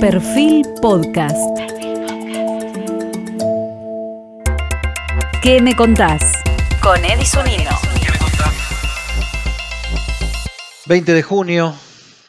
Perfil 0.00 0.64
Podcast. 0.80 1.58
¿Qué 5.42 5.60
me 5.60 5.74
contás? 5.74 6.40
Con 6.80 7.04
Edison 7.04 7.44
Nino. 7.46 7.70
20 10.86 11.12
de 11.12 11.22
junio, 11.24 11.74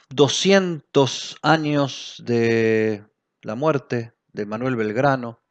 200 0.09 1.37
años 1.43 2.23
de 2.25 3.05
la 3.43 3.53
muerte 3.53 4.13
de 4.33 4.47
Manuel 4.47 4.75
Belgrano, 4.75 5.43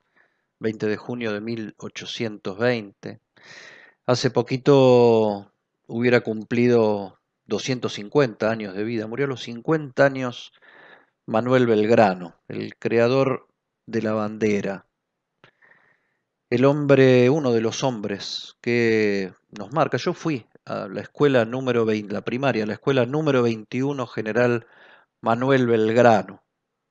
20 0.58 0.88
de 0.88 0.96
junio 0.96 1.32
de 1.32 1.40
1820. 1.40 3.20
Hace 4.06 4.30
poquito 4.30 5.52
hubiera 5.86 6.22
cumplido 6.22 7.20
250 7.46 8.50
años 8.50 8.74
de 8.74 8.82
vida, 8.82 9.06
murió 9.06 9.26
a 9.26 9.28
los 9.28 9.42
50 9.42 10.04
años 10.04 10.52
Manuel 11.28 11.66
Belgrano, 11.66 12.40
el 12.48 12.76
creador 12.78 13.48
de 13.84 14.00
la 14.00 14.14
bandera, 14.14 14.86
el 16.48 16.64
hombre, 16.64 17.28
uno 17.28 17.52
de 17.52 17.60
los 17.60 17.84
hombres 17.84 18.56
que 18.62 19.34
nos 19.50 19.70
marca. 19.70 19.98
Yo 19.98 20.14
fui 20.14 20.46
a 20.64 20.88
la 20.88 21.02
escuela 21.02 21.44
número 21.44 21.84
20, 21.84 22.14
la 22.14 22.22
primaria, 22.22 22.64
la 22.64 22.72
escuela 22.72 23.04
número 23.04 23.42
21 23.42 24.06
General 24.06 24.66
Manuel 25.20 25.66
Belgrano, 25.66 26.42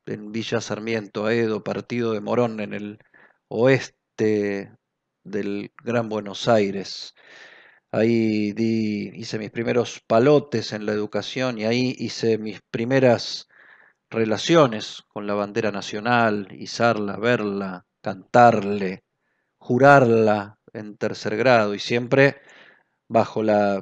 en 0.05 0.31
Villa 0.31 0.61
Sarmiento, 0.61 1.25
Aedo, 1.25 1.63
partido 1.63 2.13
de 2.13 2.21
Morón, 2.21 2.59
en 2.59 2.75
el 2.75 2.99
oeste 3.47 4.71
del 5.23 5.71
Gran 5.83 6.09
Buenos 6.09 6.47
Aires. 6.47 7.15
Ahí 7.91 8.51
di, 8.51 9.09
hice 9.15 9.39
mis 9.39 9.49
primeros 9.49 9.99
palotes 10.05 10.73
en 10.73 10.85
la 10.85 10.91
educación 10.91 11.57
y 11.57 11.65
ahí 11.65 11.95
hice 11.97 12.37
mis 12.37 12.61
primeras 12.69 13.46
relaciones 14.09 15.03
con 15.07 15.27
la 15.27 15.33
bandera 15.33 15.71
nacional, 15.71 16.47
izarla, 16.51 17.17
verla, 17.17 17.85
cantarle, 18.01 19.03
jurarla 19.57 20.59
en 20.73 20.97
tercer 20.97 21.35
grado 21.35 21.75
y 21.75 21.79
siempre 21.79 22.41
bajo 23.07 23.43
la 23.43 23.81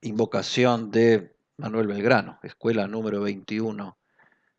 invocación 0.00 0.90
de 0.90 1.36
Manuel 1.56 1.86
Belgrano, 1.86 2.38
escuela 2.42 2.86
número 2.86 3.20
21, 3.20 3.98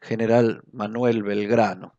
General 0.02 0.62
Manuel 0.72 1.24
Belgrano. 1.24 1.98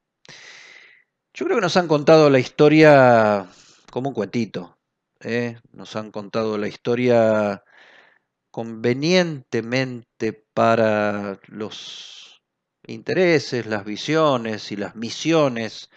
Yo 1.32 1.46
creo 1.46 1.58
que 1.58 1.62
nos 1.62 1.76
han 1.76 1.88
contado 1.88 2.30
la 2.30 2.38
historia 2.38 3.46
como 3.90 4.10
un 4.10 4.14
cuentito, 4.14 4.78
¿eh? 5.20 5.58
nos 5.72 5.96
han 5.96 6.10
contado 6.10 6.58
la 6.58 6.68
historia 6.68 7.64
convenientemente 8.50 10.32
para 10.54 11.40
los 11.48 12.33
intereses, 12.86 13.66
las 13.66 13.84
visiones 13.84 14.72
y 14.72 14.76
las 14.76 14.96
misiones 14.96 15.90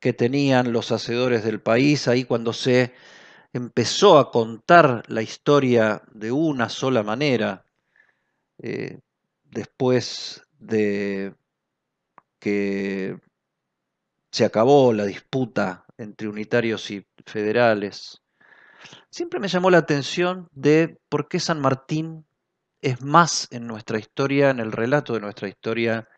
que 0.00 0.12
tenían 0.12 0.72
los 0.72 0.92
hacedores 0.92 1.44
del 1.44 1.60
país, 1.60 2.08
ahí 2.08 2.24
cuando 2.24 2.52
se 2.52 2.92
empezó 3.52 4.18
a 4.18 4.30
contar 4.30 5.04
la 5.08 5.22
historia 5.22 6.02
de 6.12 6.32
una 6.32 6.68
sola 6.68 7.02
manera, 7.02 7.64
eh, 8.58 8.98
después 9.44 10.42
de 10.58 11.34
que 12.38 13.18
se 14.30 14.44
acabó 14.44 14.92
la 14.92 15.04
disputa 15.04 15.84
entre 15.98 16.28
unitarios 16.28 16.90
y 16.90 17.06
federales, 17.26 18.22
siempre 19.10 19.38
me 19.38 19.48
llamó 19.48 19.70
la 19.70 19.78
atención 19.78 20.48
de 20.52 20.98
por 21.08 21.28
qué 21.28 21.38
San 21.38 21.60
Martín 21.60 22.26
es 22.80 23.02
más 23.02 23.46
en 23.52 23.66
nuestra 23.66 23.98
historia, 23.98 24.50
en 24.50 24.58
el 24.58 24.72
relato 24.72 25.14
de 25.14 25.20
nuestra 25.20 25.48
historia, 25.48 26.08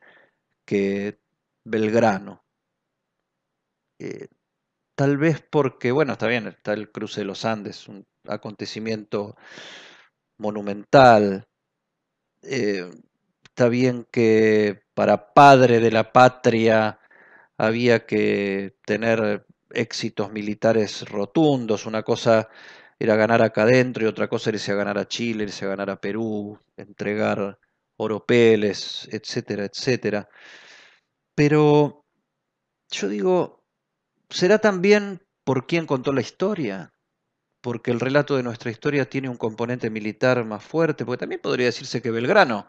que 0.64 1.18
Belgrano. 1.64 2.44
Eh, 3.98 4.28
tal 4.96 5.18
vez 5.18 5.42
porque, 5.50 5.92
bueno, 5.92 6.14
está 6.14 6.26
bien, 6.28 6.46
está 6.48 6.74
el 6.74 6.90
cruce 6.92 7.22
de 7.22 7.26
los 7.26 7.44
Andes, 7.44 7.88
un 7.88 8.06
acontecimiento 8.28 9.36
monumental. 10.38 11.46
Eh, 12.42 12.90
está 13.44 13.68
bien 13.68 14.06
que 14.10 14.82
para 14.94 15.32
padre 15.34 15.80
de 15.80 15.90
la 15.90 16.12
patria 16.12 16.98
había 17.58 18.06
que 18.06 18.76
tener 18.86 19.46
éxitos 19.70 20.32
militares 20.32 21.08
rotundos. 21.08 21.86
Una 21.86 22.02
cosa 22.02 22.48
era 22.98 23.16
ganar 23.16 23.42
acá 23.42 23.62
adentro 23.62 24.04
y 24.04 24.08
otra 24.08 24.28
cosa 24.28 24.50
era 24.50 24.58
a 24.74 24.76
ganar 24.76 24.98
a 24.98 25.08
Chile, 25.08 25.44
irse 25.44 25.64
a 25.64 25.68
ganar 25.68 25.90
a 25.90 26.00
Perú, 26.00 26.58
entregar 26.76 27.58
oropeles, 27.96 29.08
etcétera, 29.12 29.64
etcétera. 29.66 30.28
Pero 31.34 32.04
yo 32.90 33.08
digo, 33.08 33.64
¿será 34.30 34.58
también 34.58 35.22
por 35.44 35.66
quién 35.66 35.86
contó 35.86 36.12
la 36.12 36.20
historia? 36.20 36.92
Porque 37.62 37.90
el 37.90 38.00
relato 38.00 38.36
de 38.36 38.42
nuestra 38.42 38.70
historia 38.70 39.08
tiene 39.08 39.28
un 39.28 39.36
componente 39.36 39.90
militar 39.90 40.44
más 40.44 40.64
fuerte, 40.64 41.04
porque 41.04 41.20
también 41.20 41.40
podría 41.40 41.66
decirse 41.66 42.02
que 42.02 42.10
Belgrano 42.10 42.66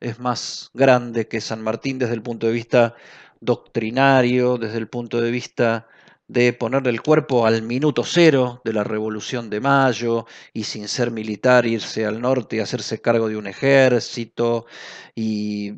es 0.00 0.18
más 0.20 0.70
grande 0.74 1.28
que 1.28 1.40
San 1.40 1.62
Martín 1.62 1.98
desde 1.98 2.14
el 2.14 2.22
punto 2.22 2.46
de 2.46 2.52
vista 2.52 2.94
doctrinario, 3.40 4.58
desde 4.58 4.78
el 4.78 4.88
punto 4.88 5.20
de 5.20 5.30
vista 5.30 5.88
de 6.28 6.52
ponerle 6.52 6.90
el 6.90 7.02
cuerpo 7.02 7.46
al 7.46 7.62
minuto 7.62 8.04
cero 8.04 8.60
de 8.64 8.72
la 8.72 8.84
Revolución 8.84 9.50
de 9.50 9.60
Mayo 9.60 10.26
y 10.52 10.64
sin 10.64 10.88
ser 10.88 11.10
militar 11.10 11.66
irse 11.66 12.06
al 12.06 12.20
norte 12.20 12.56
y 12.56 12.60
hacerse 12.60 13.00
cargo 13.00 13.28
de 13.28 13.36
un 13.36 13.46
ejército 13.46 14.66
y, 15.14 15.74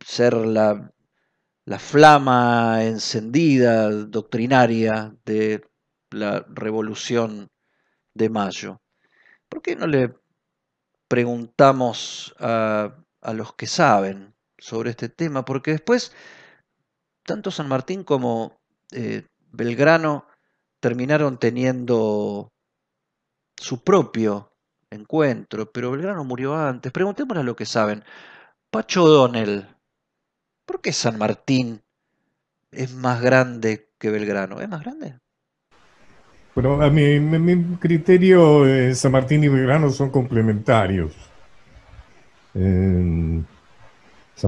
ser 0.00 0.34
la 0.34 0.92
la 1.66 1.80
flama 1.80 2.84
encendida, 2.84 3.90
doctrinaria 3.90 5.14
de 5.24 5.68
la 6.10 6.46
Revolución 6.48 7.50
de 8.14 8.30
Mayo. 8.30 8.80
¿Por 9.48 9.62
qué 9.62 9.74
no 9.74 9.88
le 9.88 10.14
preguntamos 11.08 12.34
a, 12.38 12.94
los 13.34 13.54
que 13.54 13.66
saben 13.66 14.32
sobre 14.58 14.90
este 14.90 15.08
tema? 15.08 15.44
Porque 15.44 15.72
después, 15.72 16.12
tanto 17.24 17.50
San 17.50 17.68
Martín 17.68 18.04
como 18.04 18.60
eh, 18.92 19.26
Belgrano 19.56 20.26
terminaron 20.80 21.38
teniendo 21.38 22.52
su 23.56 23.82
propio 23.82 24.52
encuentro, 24.90 25.70
pero 25.72 25.90
Belgrano 25.90 26.24
murió 26.24 26.54
antes. 26.54 26.92
Preguntémosle 26.92 27.40
a 27.40 27.44
los 27.44 27.56
que 27.56 27.66
saben. 27.66 28.04
Pacho 28.70 29.04
O'Donnell, 29.04 29.76
¿Por 30.66 30.80
qué 30.80 30.92
San 30.92 31.16
Martín 31.16 31.80
es 32.72 32.92
más 32.92 33.22
grande 33.22 33.88
que 33.98 34.10
Belgrano? 34.10 34.60
¿Es 34.60 34.68
más 34.68 34.82
grande? 34.82 35.14
Bueno, 36.56 36.82
a 36.82 36.90
mi, 36.90 37.78
criterio, 37.78 38.66
eh, 38.66 38.94
San 38.94 39.12
Martín 39.12 39.44
y 39.44 39.48
Belgrano 39.48 39.90
son 39.90 40.10
complementarios. 40.10 41.14
San 42.52 43.46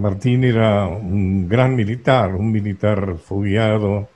Martín 0.02 0.42
era 0.42 0.86
un 0.88 1.48
gran 1.48 1.76
militar, 1.76 2.34
un 2.34 2.50
militar 2.50 3.16
fogueado 3.18 4.08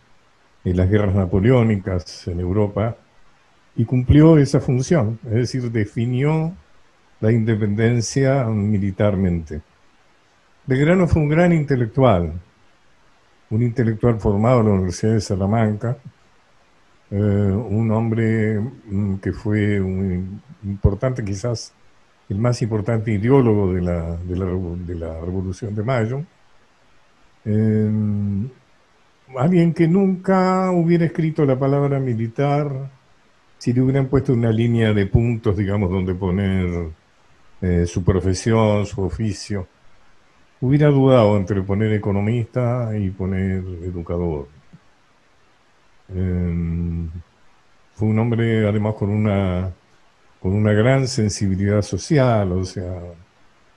en 0.65 0.77
las 0.77 0.89
guerras 0.89 1.15
napoleónicas 1.15 2.27
en 2.29 2.41
Europa 2.41 2.97
y 3.77 3.85
cumplió 3.85 4.39
esa 4.39 4.61
función, 4.61 5.19
es 5.25 5.33
decir, 5.33 5.71
definió 5.71 6.53
la 7.21 7.33
independencia 7.33 8.45
militarmente. 8.45 9.63
Belgrano 10.67 11.09
fue 11.09 11.23
un 11.23 11.29
gran 11.29 11.53
intelectual, 11.53 12.33
un 13.51 13.63
intelectual 13.63 14.19
formado 14.21 14.61
en 14.61 14.67
la 14.67 14.73
Universidad 14.73 15.13
de 15.15 15.21
Salamanca, 15.21 15.97
eh, 17.11 17.17
un 17.17 17.91
hombre 17.91 18.59
mm, 18.59 19.17
que 19.17 19.33
fue 19.33 19.81
un 19.81 20.41
importante, 20.65 21.25
quizás 21.25 21.73
el 22.29 22.39
más 22.39 22.63
importante 22.63 23.13
ideólogo 23.13 23.73
de 23.73 23.83
la, 23.83 24.17
de 24.17 24.95
la, 24.95 25.21
Revolución 25.21 25.75
de 25.75 25.83
Mayo, 25.83 26.25
eh, 27.45 27.91
alguien 29.39 29.75
que 29.75 29.89
nunca 29.89 30.71
hubiera 30.71 31.05
escrito 31.05 31.45
la 31.45 31.59
palabra 31.59 31.99
militar 31.99 32.91
si 33.59 33.73
le 33.73 33.81
hubieran 33.81 34.09
puesto 34.09 34.33
una 34.33 34.51
línea 34.51 34.93
de 34.93 35.07
puntos, 35.07 35.57
digamos, 35.57 35.91
donde 35.91 36.15
poner 36.15 36.89
eh, 37.61 37.87
su 37.87 38.03
profesión, 38.03 38.85
su 38.87 39.03
oficio 39.03 39.69
hubiera 40.61 40.89
dudado 40.89 41.37
entre 41.37 41.63
poner 41.63 41.93
economista 41.93 42.91
y 42.97 43.11
poner 43.11 43.65
educador. 43.85 44.49
Em, 46.09 47.09
fue 47.95 48.09
un 48.09 48.19
hombre 48.19 48.67
además 48.69 48.95
con 48.95 49.11
una, 49.11 49.71
con 50.41 50.53
una 50.53 50.73
gran 50.73 51.07
sensibilidad 51.09 51.83
social, 51.83 52.53
o 52.53 52.65
sea, 52.65 53.01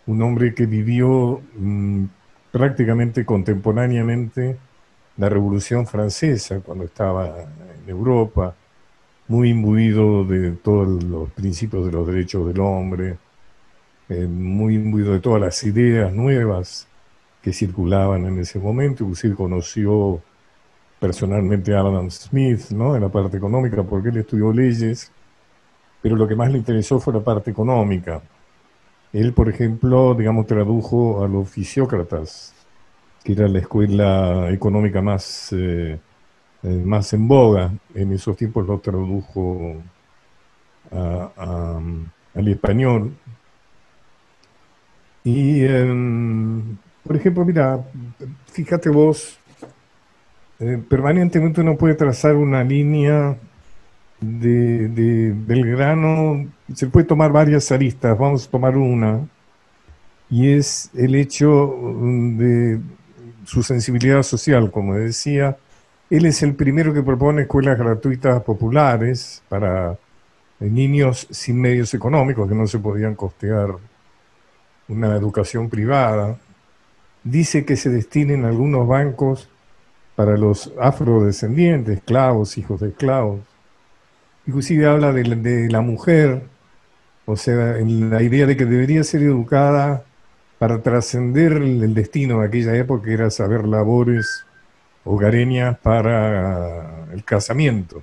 un 0.08 0.22
hombre 0.22 0.54
que 0.54 0.66
vivió 0.66 1.42
mm, 1.56 2.06
prácticamente 2.52 3.26
contemporáneamente 3.26 4.58
la 5.18 5.30
Revolución 5.30 5.88
Francesa 5.88 6.60
cuando 6.60 6.86
estaba 6.86 7.28
en 7.28 7.90
Europa, 7.90 8.56
muy 9.28 9.50
imbuido 9.50 10.24
de 10.24 10.52
todos 10.52 11.04
los 11.04 11.30
principios 11.32 11.86
de 11.86 11.92
los 11.92 12.08
derechos 12.08 12.48
del 12.48 12.60
hombre, 12.60 13.18
eh, 14.10 14.28
muy 14.28 14.76
imbuido 14.76 15.14
de 15.14 15.20
todas 15.20 15.42
las 15.42 15.64
ideas 15.64 16.14
nuevas 16.14 16.88
que 17.42 17.54
circulaban 17.54 18.26
en 18.26 18.40
ese 18.40 18.60
momento. 18.60 19.04
Inclusive 19.04 19.36
conoció 19.36 20.22
personalmente 21.00 21.76
a 21.76 21.82
Adam 21.82 22.10
Smith, 22.10 22.72
¿no? 22.72 22.96
En 22.96 23.04
la 23.04 23.10
parte 23.10 23.38
económica, 23.38 23.84
porque 23.84 24.10
él 24.10 24.18
estudió 24.18 24.52
leyes, 24.52 25.12
pero 26.02 26.16
lo 26.16 26.28
que 26.28 26.36
más 26.36 26.52
le 26.52 26.58
interesó 26.58 27.00
fue 27.00 27.14
la 27.14 27.20
parte 27.22 27.52
económica. 27.52 28.22
Él, 29.14 29.34
por 29.34 29.48
ejemplo, 29.50 30.16
digamos, 30.16 30.48
tradujo 30.48 31.24
a 31.24 31.28
los 31.28 31.48
fisiócratas, 31.48 32.55
que 33.26 33.34
era 33.34 33.48
la 33.48 33.60
escuela 33.60 34.52
económica 34.52 35.02
más, 35.02 35.52
eh, 35.52 36.00
eh, 36.62 36.68
más 36.86 37.12
en 37.14 37.28
boga. 37.28 37.72
En 37.96 38.14
esos 38.14 38.38
tiempos 38.38 38.68
lo 38.68 38.80
tradujo 38.80 39.78
al 40.92 42.48
español. 42.48 43.16
Y, 45.24 45.64
em, 45.66 46.78
por 47.04 47.16
ejemplo, 47.16 47.44
mira, 47.44 47.84
fíjate 48.52 48.90
vos, 48.90 49.40
eh, 50.60 50.82
permanentemente 50.88 51.62
uno 51.62 51.76
puede 51.78 51.96
trazar 51.96 52.36
una 52.36 52.64
línea 52.64 53.36
de, 54.22 54.88
de, 54.90 55.34
Belgrano, 55.36 56.48
se 56.74 56.88
puede 56.88 57.06
tomar 57.08 57.32
varias 57.32 57.72
aristas, 57.72 58.18
vamos 58.18 58.48
a 58.48 58.52
tomar 58.52 58.78
una, 58.78 59.28
y 60.30 60.50
es 60.52 60.92
el 60.96 61.16
hecho 61.16 61.76
mm, 61.78 62.38
de 62.38 62.80
su 63.46 63.64
sensibilidad 63.64 64.24
social, 64.24 64.72
como 64.72 64.96
decía. 64.96 65.58
Él 66.10 66.26
es 66.26 66.44
el 66.44 66.56
primero 66.56 66.94
que 66.94 67.02
propone 67.02 67.44
escuelas 67.44 67.78
gratuitas 67.78 68.44
populares 68.44 69.42
para 69.50 69.98
eh, 70.60 70.66
niños 70.70 71.28
sin 71.32 71.60
medios 71.60 71.94
económicos 71.94 72.48
que 72.48 72.56
no 72.56 72.68
se 72.68 72.80
podían 72.80 73.16
costear 73.16 73.76
una 74.88 75.16
educación 75.16 75.70
privada. 75.70 76.38
Dice 77.24 77.66
que 77.66 77.76
se 77.76 77.90
destinen 77.90 78.46
algunos 78.46 78.88
bancos 78.88 79.50
para 80.16 80.38
los 80.38 80.72
afrodescendientes, 80.80 81.98
esclavos, 81.98 82.58
hijos 82.58 82.82
de 82.82 82.90
esclavos. 82.90 83.42
Inclusive 84.48 84.86
habla 84.86 85.12
de 85.12 85.70
la, 85.70 85.82
mujer, 85.82 86.44
o 87.26 87.36
sea, 87.36 87.80
en 87.80 88.10
la 88.10 88.22
idea 88.22 88.46
de 88.46 88.56
que 88.56 88.66
debería 88.66 89.04
ser 89.04 89.24
educada 89.24 90.05
para 90.58 90.82
trascender 90.82 91.54
el, 91.54 91.94
destino 91.94 92.40
de 92.40 92.48
aquella 92.48 92.76
época, 92.76 93.06
que 93.06 93.14
era 93.14 93.30
saber 93.30 93.68
labores 93.68 94.46
hogareñas 95.04 95.78
para 95.80 97.08
el 97.12 97.24
casamiento, 97.24 98.02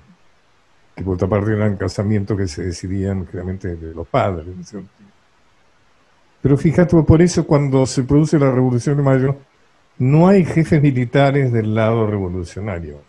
que 0.95 1.03
por 1.03 1.15
otra 1.15 1.27
parte 1.27 1.53
eran 1.53 1.77
casamientos 1.77 2.37
que 2.37 2.47
se 2.47 2.63
decidían 2.63 3.25
generalmente 3.25 3.75
de 3.75 3.93
los 3.93 4.07
padres. 4.07 4.47
Pero 6.41 6.57
fíjate, 6.57 7.01
por 7.03 7.21
eso 7.21 7.45
cuando 7.45 7.85
se 7.85 8.03
produce 8.03 8.37
la 8.37 8.51
Revolución 8.51 8.97
de 8.97 9.03
Mayo, 9.03 9.37
no 9.97 10.27
hay 10.27 10.45
jefes 10.45 10.81
militares 10.81 11.51
del 11.51 11.73
lado 11.73 12.07
revolucionario. 12.07 13.01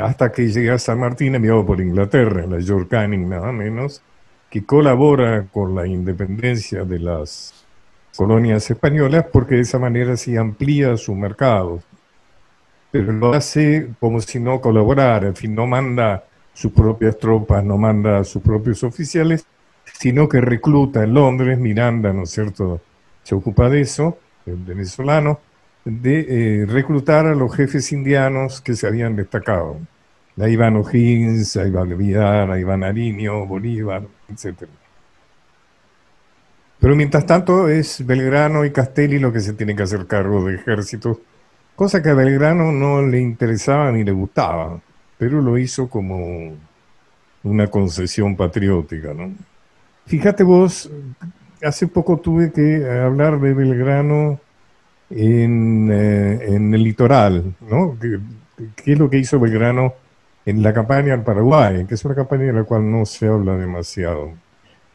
Hasta 0.00 0.32
que 0.32 0.48
llega 0.48 0.78
San 0.78 0.98
Martín, 0.98 1.34
enviado 1.34 1.64
por 1.64 1.80
Inglaterra, 1.80 2.46
la 2.46 2.60
George 2.60 2.88
Canning 2.88 3.28
nada 3.28 3.52
menos, 3.52 4.02
que 4.50 4.64
colabora 4.64 5.46
con 5.52 5.74
la 5.74 5.86
independencia 5.86 6.84
de 6.84 6.98
las 6.98 7.65
colonias 8.16 8.70
españolas 8.70 9.26
porque 9.32 9.56
de 9.56 9.60
esa 9.60 9.78
manera 9.78 10.16
se 10.16 10.38
amplía 10.38 10.96
su 10.96 11.14
mercado. 11.14 11.80
Pero 12.90 13.12
lo 13.12 13.34
hace 13.34 13.90
como 14.00 14.20
si 14.20 14.40
no 14.40 14.60
colaborara, 14.60 15.28
en 15.28 15.36
fin, 15.36 15.54
no 15.54 15.66
manda 15.66 16.24
sus 16.54 16.72
propias 16.72 17.18
tropas, 17.18 17.62
no 17.62 17.76
manda 17.76 18.18
a 18.18 18.24
sus 18.24 18.42
propios 18.42 18.82
oficiales, 18.82 19.44
sino 19.84 20.28
que 20.28 20.40
recluta 20.40 21.04
en 21.04 21.14
Londres, 21.14 21.58
Miranda, 21.58 22.12
¿no 22.12 22.22
es 22.22 22.30
cierto?, 22.30 22.80
se 23.22 23.34
ocupa 23.34 23.68
de 23.68 23.80
eso, 23.80 24.18
el 24.46 24.56
venezolano, 24.56 25.40
de 25.84 26.62
eh, 26.62 26.66
reclutar 26.66 27.26
a 27.26 27.34
los 27.34 27.54
jefes 27.54 27.92
indianos 27.92 28.60
que 28.60 28.74
se 28.74 28.86
habían 28.86 29.16
destacado. 29.16 29.78
A 30.38 30.48
Iván 30.48 30.76
O'Higgins, 30.76 31.56
a 31.56 31.66
Iván 31.66 31.96
Vidal, 31.96 32.52
a 32.52 32.58
Iván 32.58 32.84
Ariño, 32.84 33.46
Bolívar, 33.46 34.02
etc. 34.28 34.68
Pero 36.80 36.94
mientras 36.94 37.24
tanto 37.26 37.68
es 37.68 38.04
Belgrano 38.04 38.64
y 38.64 38.70
Castelli 38.70 39.18
lo 39.18 39.32
que 39.32 39.40
se 39.40 39.54
tienen 39.54 39.76
que 39.76 39.84
hacer 39.84 40.06
cargo 40.06 40.44
de 40.44 40.56
ejército, 40.56 41.20
cosa 41.74 42.02
que 42.02 42.10
a 42.10 42.14
Belgrano 42.14 42.72
no 42.72 43.02
le 43.02 43.20
interesaba 43.20 43.90
ni 43.92 44.04
le 44.04 44.12
gustaba, 44.12 44.80
pero 45.18 45.40
lo 45.40 45.56
hizo 45.58 45.88
como 45.88 46.54
una 47.42 47.66
concesión 47.68 48.36
patriótica. 48.36 49.14
¿no? 49.14 49.32
Fíjate 50.06 50.42
vos, 50.42 50.90
hace 51.62 51.86
poco 51.86 52.18
tuve 52.18 52.52
que 52.52 52.88
hablar 52.88 53.40
de 53.40 53.54
Belgrano 53.54 54.40
en, 55.10 55.88
eh, 55.90 56.56
el 56.56 56.82
litoral, 56.82 57.54
¿no? 57.70 57.96
¿Qué, 58.00 58.18
¿Qué, 58.76 58.92
es 58.92 58.98
lo 58.98 59.08
que 59.08 59.18
hizo 59.18 59.38
Belgrano 59.38 59.94
en 60.44 60.62
la 60.62 60.72
campaña 60.74 61.14
al 61.14 61.22
Paraguay? 61.22 61.86
Que 61.86 61.94
es 61.94 62.04
una 62.04 62.14
campaña 62.14 62.44
de 62.44 62.52
la 62.52 62.64
cual 62.64 62.90
no 62.90 63.06
se 63.06 63.28
habla 63.28 63.56
demasiado. 63.56 64.32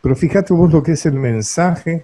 Pero 0.02 0.16
fíjate 0.16 0.54
vos 0.54 0.72
lo 0.72 0.82
que 0.84 0.94
es 0.94 1.06
el 1.06 1.14
mensaje 1.14 2.04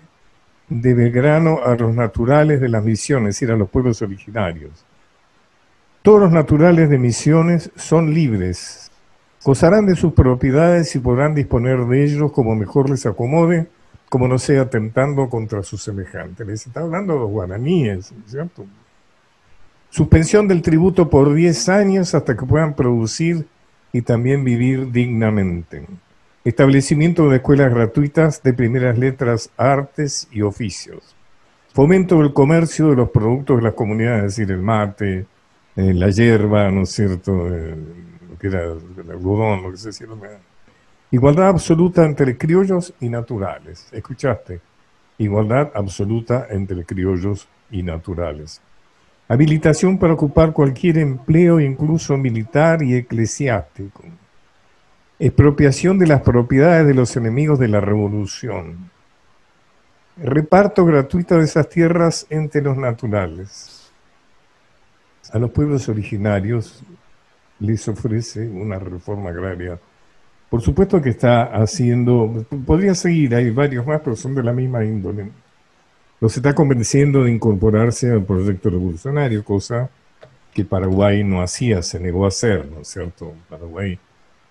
de 0.69 0.93
Belgrano 0.93 1.59
a 1.65 1.75
los 1.75 1.95
naturales 1.95 2.61
de 2.61 2.69
las 2.69 2.83
misiones, 2.83 3.29
es 3.29 3.35
decir, 3.35 3.51
a 3.51 3.57
los 3.57 3.69
pueblos 3.69 4.01
originarios. 4.01 4.85
Todos 6.01 6.21
los 6.21 6.31
naturales 6.31 6.89
de 6.89 6.97
misiones 6.97 7.71
son 7.75 8.13
libres, 8.13 8.91
gozarán 9.43 9.85
de 9.85 9.95
sus 9.95 10.13
propiedades 10.13 10.95
y 10.95 10.99
podrán 10.99 11.35
disponer 11.35 11.85
de 11.85 12.03
ellos 12.03 12.31
como 12.31 12.55
mejor 12.55 12.89
les 12.89 13.05
acomode 13.05 13.67
como 14.09 14.27
no 14.27 14.39
sea 14.39 14.61
atentando 14.63 15.29
contra 15.29 15.63
sus 15.63 15.83
semejantes. 15.83 16.45
Les 16.47 16.65
está 16.65 16.81
hablando 16.81 17.13
de 17.13 17.19
los 17.19 17.29
guaraníes, 17.29 18.13
¿cierto? 18.25 18.65
Suspensión 19.89 20.47
del 20.47 20.61
tributo 20.61 21.09
por 21.09 21.33
10 21.33 21.69
años 21.69 22.15
hasta 22.15 22.35
que 22.35 22.45
puedan 22.45 22.73
producir 22.73 23.47
y 23.91 24.01
también 24.01 24.43
vivir 24.43 24.91
dignamente. 24.91 25.85
Establecimiento 26.43 27.29
de 27.29 27.37
escuelas 27.37 27.73
gratuitas 27.73 28.41
de 28.41 28.53
primeras 28.53 28.97
letras, 28.97 29.49
artes 29.57 30.27
y 30.31 30.41
oficios. 30.41 31.15
Fomento 31.73 32.19
del 32.19 32.33
comercio 32.33 32.89
de 32.89 32.95
los 32.95 33.09
productos 33.09 33.57
de 33.57 33.63
las 33.63 33.73
comunidades, 33.73 34.25
es 34.25 34.35
decir, 34.37 34.51
el 34.51 34.61
mate, 34.61 35.25
eh, 35.75 35.93
la 35.93 36.09
hierba, 36.09 36.71
¿no 36.71 36.83
es 36.83 36.89
cierto? 36.89 37.53
Eh, 37.53 37.75
lo 38.29 38.37
que 38.39 38.47
era 38.47 38.63
el 38.63 39.11
algodón, 39.11 39.61
lo 39.63 39.71
que 39.71 39.77
se 39.77 39.89
decía. 39.89 40.07
Igualdad 41.11 41.49
absoluta 41.49 42.03
entre 42.05 42.37
criollos 42.37 42.93
y 42.99 43.09
naturales. 43.09 43.87
¿Escuchaste? 43.91 44.59
Igualdad 45.19 45.71
absoluta 45.73 46.47
entre 46.49 46.83
criollos 46.83 47.47
y 47.71 47.83
naturales. 47.83 48.61
Habilitación 49.29 49.97
para 49.97 50.13
ocupar 50.13 50.53
cualquier 50.53 50.97
empleo, 50.97 51.59
incluso 51.59 52.17
militar 52.17 52.81
y 52.81 52.95
eclesiástico. 52.95 54.03
Expropiación 55.19 55.97
de 55.99 56.07
las 56.07 56.21
propiedades 56.21 56.85
de 56.85 56.93
los 56.93 57.15
enemigos 57.17 57.59
de 57.59 57.67
la 57.67 57.81
revolución. 57.81 58.91
Reparto 60.17 60.85
gratuito 60.85 61.37
de 61.37 61.43
esas 61.43 61.69
tierras 61.69 62.27
entre 62.29 62.61
los 62.61 62.77
naturales. 62.77 63.91
A 65.31 65.39
los 65.39 65.51
pueblos 65.51 65.89
originarios 65.89 66.83
les 67.59 67.87
ofrece 67.87 68.47
una 68.47 68.79
reforma 68.79 69.29
agraria 69.29 69.79
por 70.49 70.61
supuesto 70.61 71.01
que 71.01 71.09
está 71.09 71.43
haciendo, 71.43 72.45
podría 72.65 72.95
seguir, 72.95 73.35
hay 73.35 73.49
varios 73.49 73.85
más, 73.85 73.99
pero 74.01 74.15
son 74.15 74.33
de 74.33 74.43
la 74.43 74.53
misma 74.53 74.85
índole. 74.85 75.29
Los 76.21 76.35
está 76.37 76.55
convenciendo 76.55 77.23
de 77.23 77.31
incorporarse 77.31 78.11
al 78.11 78.23
proyecto 78.23 78.69
revolucionario, 78.69 79.43
cosa 79.43 79.89
que 80.53 80.63
Paraguay 80.63 81.23
no 81.23 81.41
hacía, 81.41 81.81
se 81.81 81.99
negó 81.99 82.25
a 82.25 82.29
hacer, 82.29 82.65
¿no 82.65 82.81
es 82.81 82.87
cierto? 82.87 83.33
Paraguay 83.49 83.99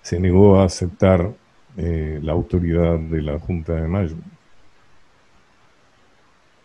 se 0.07 0.21
negó 0.21 0.61
a 0.61 0.67
aceptar 0.67 1.33
eh, 1.77 2.21
la 2.23 2.31
autoridad 2.31 2.97
de 2.97 3.23
la 3.23 3.41
Junta 3.41 3.73
de 3.73 3.89
Mayo. 3.89 4.15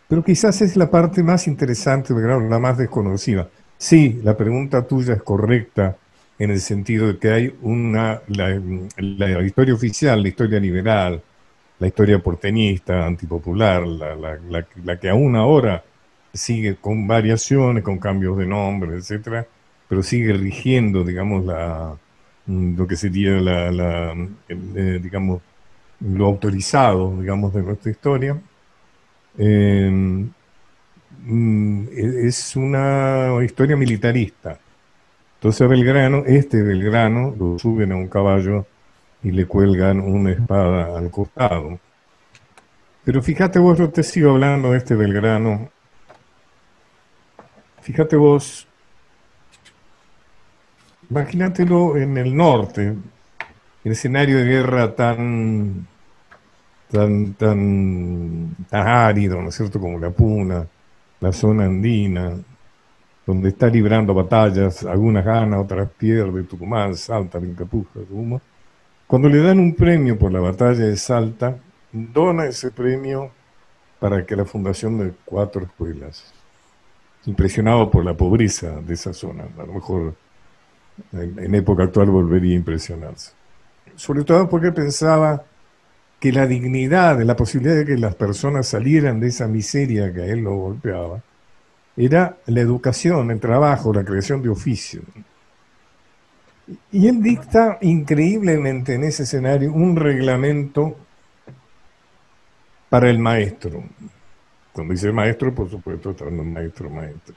Pero 0.06 0.22
quizás 0.22 0.62
es 0.62 0.76
la 0.76 0.88
parte 0.88 1.24
más 1.24 1.48
interesante, 1.48 2.14
la 2.14 2.58
más 2.60 2.78
desconocida. 2.78 3.48
Sí, 3.76 4.20
la 4.22 4.36
pregunta 4.36 4.86
tuya 4.86 5.14
es 5.14 5.24
correcta 5.24 5.96
en 6.38 6.52
el 6.52 6.60
sentido 6.60 7.08
de 7.08 7.18
que 7.18 7.30
hay 7.32 7.54
una, 7.62 8.22
la, 8.28 9.42
historia 9.44 9.74
oficial, 9.74 10.22
la 10.22 10.28
historia 10.28 10.60
liberal, 10.60 11.20
la 11.80 11.86
historia 11.88 12.20
porteñista, 12.20 13.04
antipopular, 13.04 13.84
la, 13.84 14.38
la, 14.84 15.00
que 15.00 15.08
aún 15.10 15.34
ahora 15.34 15.82
sigue 16.32 16.76
con 16.76 17.08
variaciones, 17.08 17.82
con 17.82 17.98
cambios 17.98 18.38
de 18.38 18.46
nombre, 18.46 18.98
etcétera, 18.98 19.44
pero 19.88 20.04
sigue 20.04 20.32
rigiendo, 20.32 21.02
digamos, 21.02 21.44
la, 21.44 21.96
lo 22.76 22.86
que 22.86 22.96
sería 22.96 23.32
la, 23.40 24.14
eh, 24.48 25.00
digamos, 25.02 25.42
lo 26.00 26.26
autorizado, 26.26 27.20
digamos, 27.20 27.54
de 27.54 27.62
nuestra 27.62 27.90
historia. 27.90 28.40
Eh, 29.38 30.26
es 32.26 32.56
una 32.56 33.38
historia 33.44 33.76
militarista 33.76 34.58
entonces 35.42 35.68
Belgrano, 35.68 36.22
este 36.24 36.62
Belgrano, 36.62 37.34
lo 37.36 37.58
suben 37.58 37.90
a 37.90 37.96
un 37.96 38.06
caballo 38.06 38.64
y 39.24 39.32
le 39.32 39.44
cuelgan 39.46 39.98
una 39.98 40.30
espada 40.30 40.96
al 40.96 41.10
costado. 41.10 41.80
Pero 43.02 43.20
fíjate 43.20 43.58
vos, 43.58 43.76
yo 43.76 43.90
te 43.90 44.04
sigo 44.04 44.30
hablando 44.30 44.70
de 44.70 44.78
este 44.78 44.94
Belgrano, 44.94 45.68
fíjate 47.80 48.14
vos, 48.14 48.68
imagínatelo 51.12 51.98
en 51.98 52.16
el 52.16 52.34
norte, 52.34 52.96
el 53.84 53.92
escenario 53.92 54.38
de 54.38 54.44
guerra 54.44 54.94
tan, 54.94 55.86
tan, 56.90 57.34
tan, 57.34 58.56
árido, 58.70 59.42
¿no 59.42 59.50
es 59.50 59.54
cierto?, 59.54 59.78
como 59.78 59.98
la 59.98 60.08
Puna, 60.08 60.66
la 61.20 61.32
zona 61.32 61.66
andina, 61.66 62.32
donde 63.26 63.50
está 63.50 63.66
librando 63.68 64.14
batallas, 64.14 64.84
algunas 64.84 65.22
gana, 65.22 65.60
otras 65.60 65.90
pierde, 65.90 66.44
Tucumán, 66.44 66.96
Salta, 66.96 67.38
Vincapuja, 67.38 68.00
Tucumán. 68.08 68.40
Cuando 69.06 69.28
le 69.28 69.42
dan 69.42 69.58
un 69.58 69.74
premio 69.74 70.18
por 70.18 70.32
la 70.32 70.40
batalla 70.40 70.86
de 70.86 70.96
Salta, 70.96 71.58
dona 71.92 72.46
ese 72.46 72.70
premio 72.70 73.30
para 74.00 74.24
que 74.24 74.34
la 74.34 74.46
fundación 74.46 74.98
de 74.98 75.12
cuatro 75.26 75.62
escuelas. 75.62 76.32
Impresionado 77.26 77.90
por 77.90 78.02
la 78.02 78.14
pobreza 78.14 78.80
de 78.80 78.94
esa 78.94 79.12
zona, 79.12 79.44
a 79.58 79.66
lo 79.66 79.74
mejor 79.74 80.14
en, 81.12 81.54
época 81.54 81.84
actual 81.84 82.10
volvería 82.10 82.54
a 82.54 82.58
impresionarse. 82.58 83.32
Sobre 83.96 84.24
todo 84.24 84.48
porque 84.48 84.72
pensaba 84.72 85.44
que 86.18 86.32
la 86.32 86.46
dignidad, 86.46 87.20
la 87.22 87.36
posibilidad 87.36 87.76
de 87.76 87.84
que 87.84 87.98
las 87.98 88.14
personas 88.14 88.68
salieran 88.68 89.20
de 89.20 89.28
esa 89.28 89.48
miseria 89.48 90.12
que 90.12 90.22
a 90.22 90.26
él 90.26 90.40
lo 90.40 90.54
golpeaba, 90.54 91.20
era 91.96 92.38
la 92.46 92.60
educación, 92.60 93.30
el 93.30 93.40
trabajo, 93.40 93.92
la 93.92 94.04
creación 94.04 94.42
de 94.42 94.48
oficio. 94.48 95.02
Y 96.90 97.08
él 97.08 97.22
dicta 97.22 97.78
increíblemente 97.80 98.94
en 98.94 99.04
ese 99.04 99.24
escenario 99.24 99.72
un 99.72 99.96
reglamento 99.96 100.96
para 102.88 103.10
el 103.10 103.18
maestro. 103.18 103.82
Cuando 104.72 104.92
dice 104.92 105.12
maestro, 105.12 105.54
por 105.54 105.68
supuesto, 105.68 106.10
está 106.10 106.24
hablando 106.24 106.44
maestro, 106.44 106.88
maestro. 106.88 107.34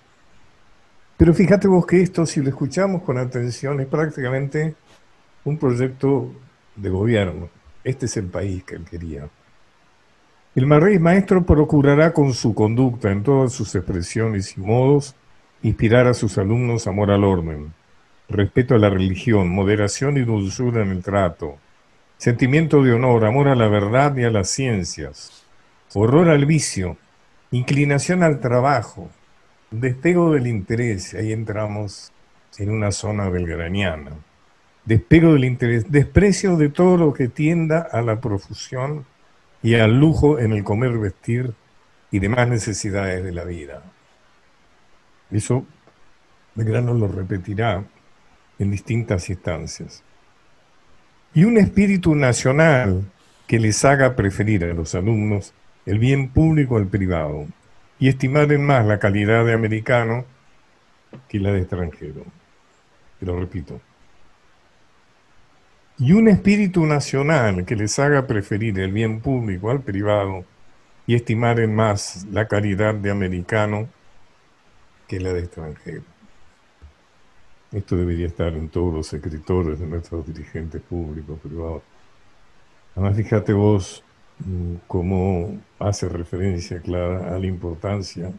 Pero 1.18 1.34
fíjate 1.34 1.68
vos 1.68 1.86
que 1.86 2.02
esto, 2.02 2.26
si 2.26 2.42
lo 2.42 2.50
escuchamos 2.50 3.04
con 3.04 3.18
atención, 3.18 3.80
es 3.80 3.88
prácticamente 3.88 4.76
un 5.46 5.58
proyecto 5.58 6.32
de 6.76 6.90
gobierno. 6.90 7.50
Este 7.84 8.08
es 8.08 8.18
el 8.18 8.26
país 8.26 8.64
que 8.64 8.76
él 8.76 8.84
quería. 8.84 9.30
El 10.56 10.68
maestro 10.68 11.46
procurará 11.46 12.14
con 12.14 12.34
su 12.34 12.54
conducta 12.54 13.12
en 13.12 13.24
todas 13.24 13.54
sus 13.54 13.76
expresiones 13.76 14.58
y 14.58 14.62
modos 14.62 15.16
inspirar 15.62 16.08
a 16.08 16.14
sus 16.14 16.38
alumnos 16.38 16.88
amor 16.88 17.12
al 17.12 17.24
orden, 17.24 17.74
respeto 18.30 18.76
a 18.76 18.78
la 18.78 18.90
religión, 18.90 19.50
moderación 19.50 20.18
y 20.18 20.22
dulzura 20.22 20.82
en 20.82 20.92
el 20.92 21.04
trato, 21.04 21.58
sentimiento 22.18 22.84
de 22.84 22.94
honor, 22.94 23.26
amor 23.26 23.48
a 23.48 23.56
la 23.56 23.68
verdad 23.68 24.16
y 24.16 24.24
a 24.24 24.30
las 24.30 24.50
ciencias, 24.50 25.44
horror 25.94 26.30
al 26.30 26.46
vicio, 26.46 26.98
inclinación 27.52 28.24
al 28.24 28.40
trabajo, 28.40 29.10
despego 29.72 30.32
del 30.32 30.48
interés, 30.48 31.14
ahí 31.14 31.32
entramos 31.32 32.12
en 32.58 32.70
una 32.70 32.92
zona 32.92 33.30
belgraniana, 33.30 34.12
despego 34.86 35.34
del 35.34 35.46
interés, 35.46 35.92
desprecio 35.92 36.58
de 36.58 36.70
todo 36.70 36.98
lo 36.98 37.14
que 37.14 37.28
tienda 37.28 37.88
a 37.92 38.02
la 38.02 38.22
profusión 38.22 39.06
y 39.62 39.76
al 39.76 40.00
lujo 40.00 40.40
en 40.40 40.52
el 40.52 40.64
comer, 40.64 40.98
vestir 40.98 41.54
y 42.12 42.20
demás 42.20 42.48
necesidades 42.48 43.24
de 43.24 43.32
la 43.32 43.44
vida. 43.44 43.84
Eso 45.32 45.66
Belgrano 46.56 46.94
lo 46.94 47.10
repetirá 47.10 47.84
en 48.58 48.72
distintas 48.72 49.30
instancias. 49.30 50.04
Y 51.34 51.44
un 51.44 51.58
espíritu 51.58 52.16
nacional 52.16 53.04
que 53.46 53.60
les 53.60 53.84
haga 53.84 54.16
preferir 54.16 54.64
a 54.64 54.74
los 54.74 54.96
alumnos 54.96 55.54
el 55.86 56.00
bien 56.00 56.30
público 56.30 56.78
al 56.78 56.88
privado 56.88 57.46
y 58.00 58.10
estimar 58.10 58.52
en 58.52 58.66
más 58.66 58.86
la 58.86 59.00
calidad 59.00 59.46
de 59.46 59.54
americano 59.54 60.26
que 61.28 61.40
la 61.40 61.52
de 61.52 61.62
extranjero. 61.62 62.24
Lo 63.22 63.40
repito, 63.40 63.80
y 65.98 66.12
un 66.12 66.28
espíritu 66.28 66.86
nacional 66.86 67.66
que 67.66 67.76
les 67.76 67.98
haga 68.00 68.28
preferir 68.28 68.78
el 68.80 68.92
bien 68.92 69.22
público 69.22 69.72
al 69.72 69.82
privado 69.82 70.44
y 71.08 71.16
estimar 71.16 71.60
en 71.60 71.74
más 71.74 72.26
la 72.32 72.48
caridad 72.48 72.94
de 72.96 73.12
americano 73.12 73.88
que 75.08 75.20
la 75.20 75.32
de 75.32 75.40
extranjero. 75.40 76.04
Esto 77.72 77.96
debería 77.96 78.28
estar 78.28 78.54
en 78.54 78.70
todos 78.70 78.94
los 78.94 79.14
escritores 79.14 79.80
de 79.80 79.88
nuestros 79.88 80.26
dirigentes 80.26 80.82
públicos, 80.82 81.40
privados. 81.42 81.84
Además, 82.96 83.16
fíjate 83.16 83.54
vos 83.54 84.04
cómo 84.88 85.60
hace 85.80 86.10
referencia 86.10 86.82
clara 86.82 87.36
a 87.36 87.40
la 87.40 87.48
importancia 87.48 88.32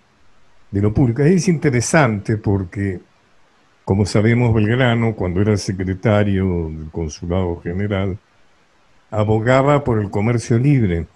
de 0.71 0.83
lo 0.83 0.93
público. 0.93 1.23
Es 1.23 1.49
interesante 1.49 2.37
porque 2.37 3.00
como 3.87 4.05
sabemos, 4.05 4.53
Belgrano, 4.53 5.15
cuando 5.15 5.41
era 5.41 5.57
secretario 5.57 6.71
del 6.71 6.91
Consulado 6.91 7.61
General, 7.61 8.19
abogaba 9.12 9.85
por 9.85 10.00
el 10.00 10.11
comercio 10.11 10.59
libre, 10.59 11.07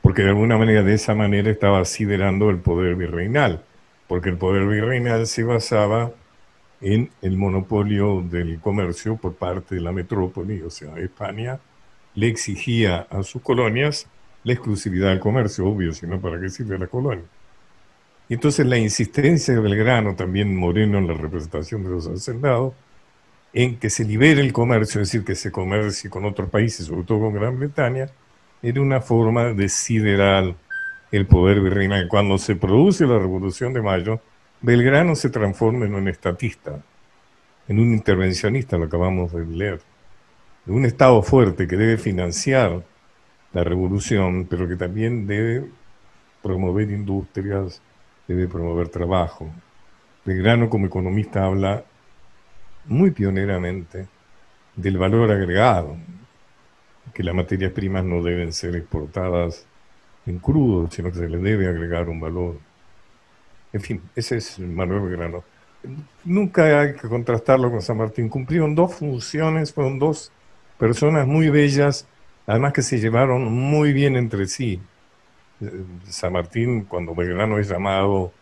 porque 0.00 0.22
de 0.22 0.30
alguna 0.30 0.56
manera, 0.56 0.82
de 0.82 0.94
esa 0.94 1.14
manera, 1.14 1.50
estaba 1.50 1.80
asiderando 1.80 2.48
el 2.48 2.56
poder 2.60 2.94
virreinal, 2.94 3.62
porque 4.08 4.30
el 4.30 4.38
poder 4.38 4.66
virreinal 4.66 5.26
se 5.26 5.44
basaba 5.44 6.10
en 6.80 7.10
el 7.20 7.36
monopolio 7.36 8.22
del 8.22 8.58
comercio 8.58 9.16
por 9.16 9.34
parte 9.34 9.74
de 9.74 9.82
la 9.82 9.92
metrópoli, 9.92 10.62
o 10.62 10.70
sea, 10.70 10.96
España 10.96 11.60
le 12.16 12.26
exigía 12.26 13.06
a 13.10 13.22
sus 13.22 13.40
colonias 13.42 14.08
la 14.42 14.52
exclusividad 14.52 15.10
del 15.10 15.20
comercio, 15.20 15.66
obvio, 15.66 15.92
sino 15.92 16.20
para 16.20 16.40
qué 16.40 16.48
sirve 16.48 16.78
la 16.78 16.88
colonia. 16.88 17.24
Y 18.28 18.34
entonces 18.34 18.66
la 18.66 18.78
insistencia 18.78 19.54
de 19.54 19.60
Belgrano, 19.60 20.16
también 20.16 20.56
Moreno 20.56 20.98
en 20.98 21.06
la 21.06 21.14
representación 21.14 21.84
de 21.84 21.90
los 21.90 22.08
hacendados, 22.08 22.74
en 23.52 23.78
que 23.78 23.88
se 23.88 24.04
libere 24.04 24.40
el 24.40 24.52
comercio, 24.52 25.00
es 25.00 25.08
decir, 25.08 25.24
que 25.24 25.34
se 25.34 25.52
comercie 25.52 26.10
con 26.10 26.24
otros 26.24 26.50
países, 26.50 26.86
sobre 26.86 27.04
todo 27.04 27.20
con 27.20 27.34
Gran 27.34 27.58
Bretaña, 27.58 28.08
era 28.62 28.80
una 28.80 29.00
forma 29.00 29.52
de 29.52 29.68
siderar 29.68 30.54
el 31.12 31.26
poder 31.26 31.60
virreinal. 31.60 32.08
Cuando 32.08 32.38
se 32.38 32.56
produce 32.56 33.06
la 33.06 33.18
Revolución 33.18 33.72
de 33.72 33.82
Mayo, 33.82 34.20
Belgrano 34.60 35.14
se 35.14 35.30
transforma 35.30 35.86
en 35.86 35.94
un 35.94 36.08
estatista, 36.08 36.82
en 37.68 37.78
un 37.78 37.92
intervencionista, 37.92 38.76
lo 38.76 38.86
acabamos 38.86 39.32
de 39.32 39.46
leer, 39.46 39.80
de 40.66 40.72
un 40.72 40.84
Estado 40.84 41.22
fuerte 41.22 41.66
que 41.66 41.76
debe 41.76 41.96
financiar 41.96 42.84
la 43.52 43.64
revolución, 43.64 44.46
pero 44.50 44.68
que 44.68 44.76
también 44.76 45.26
debe 45.26 45.64
promover 46.42 46.90
industrias, 46.90 47.80
debe 48.28 48.48
promover 48.48 48.88
trabajo. 48.88 49.48
Belgrano 50.24 50.68
como 50.68 50.86
economista 50.86 51.44
habla 51.44 51.84
muy 52.84 53.12
pioneramente 53.12 54.08
del 54.74 54.98
valor 54.98 55.30
agregado, 55.30 55.96
que 57.14 57.22
las 57.22 57.34
materias 57.34 57.72
primas 57.72 58.04
no 58.04 58.22
deben 58.22 58.52
ser 58.52 58.74
exportadas 58.76 59.66
en 60.26 60.38
crudo, 60.38 60.90
sino 60.90 61.10
que 61.10 61.18
se 61.18 61.28
le 61.28 61.38
debe 61.38 61.68
agregar 61.68 62.08
un 62.08 62.20
valor. 62.20 62.58
En 63.72 63.80
fin, 63.80 64.02
ese 64.16 64.36
es 64.36 64.58
Manuel 64.58 65.02
Belgrano. 65.02 65.44
Nunca 66.24 66.80
hay 66.80 66.94
que 66.94 67.08
contrastarlo 67.08 67.70
con 67.70 67.80
San 67.80 67.96
Martín. 67.96 68.28
Cumplieron 68.28 68.74
dos 68.74 68.94
funciones, 68.94 69.72
fueron 69.72 69.98
dos 69.98 70.32
personas 70.78 71.26
muy 71.26 71.50
bellas, 71.50 72.06
además 72.46 72.72
que 72.72 72.82
se 72.82 72.98
llevaron 72.98 73.52
muy 73.52 73.92
bien 73.92 74.16
entre 74.16 74.46
sí. 74.46 74.80
San 76.08 76.32
Martín, 76.32 76.84
cuando 76.84 77.14
Belgrano 77.14 77.58
es 77.58 77.68
llamado 77.68 78.32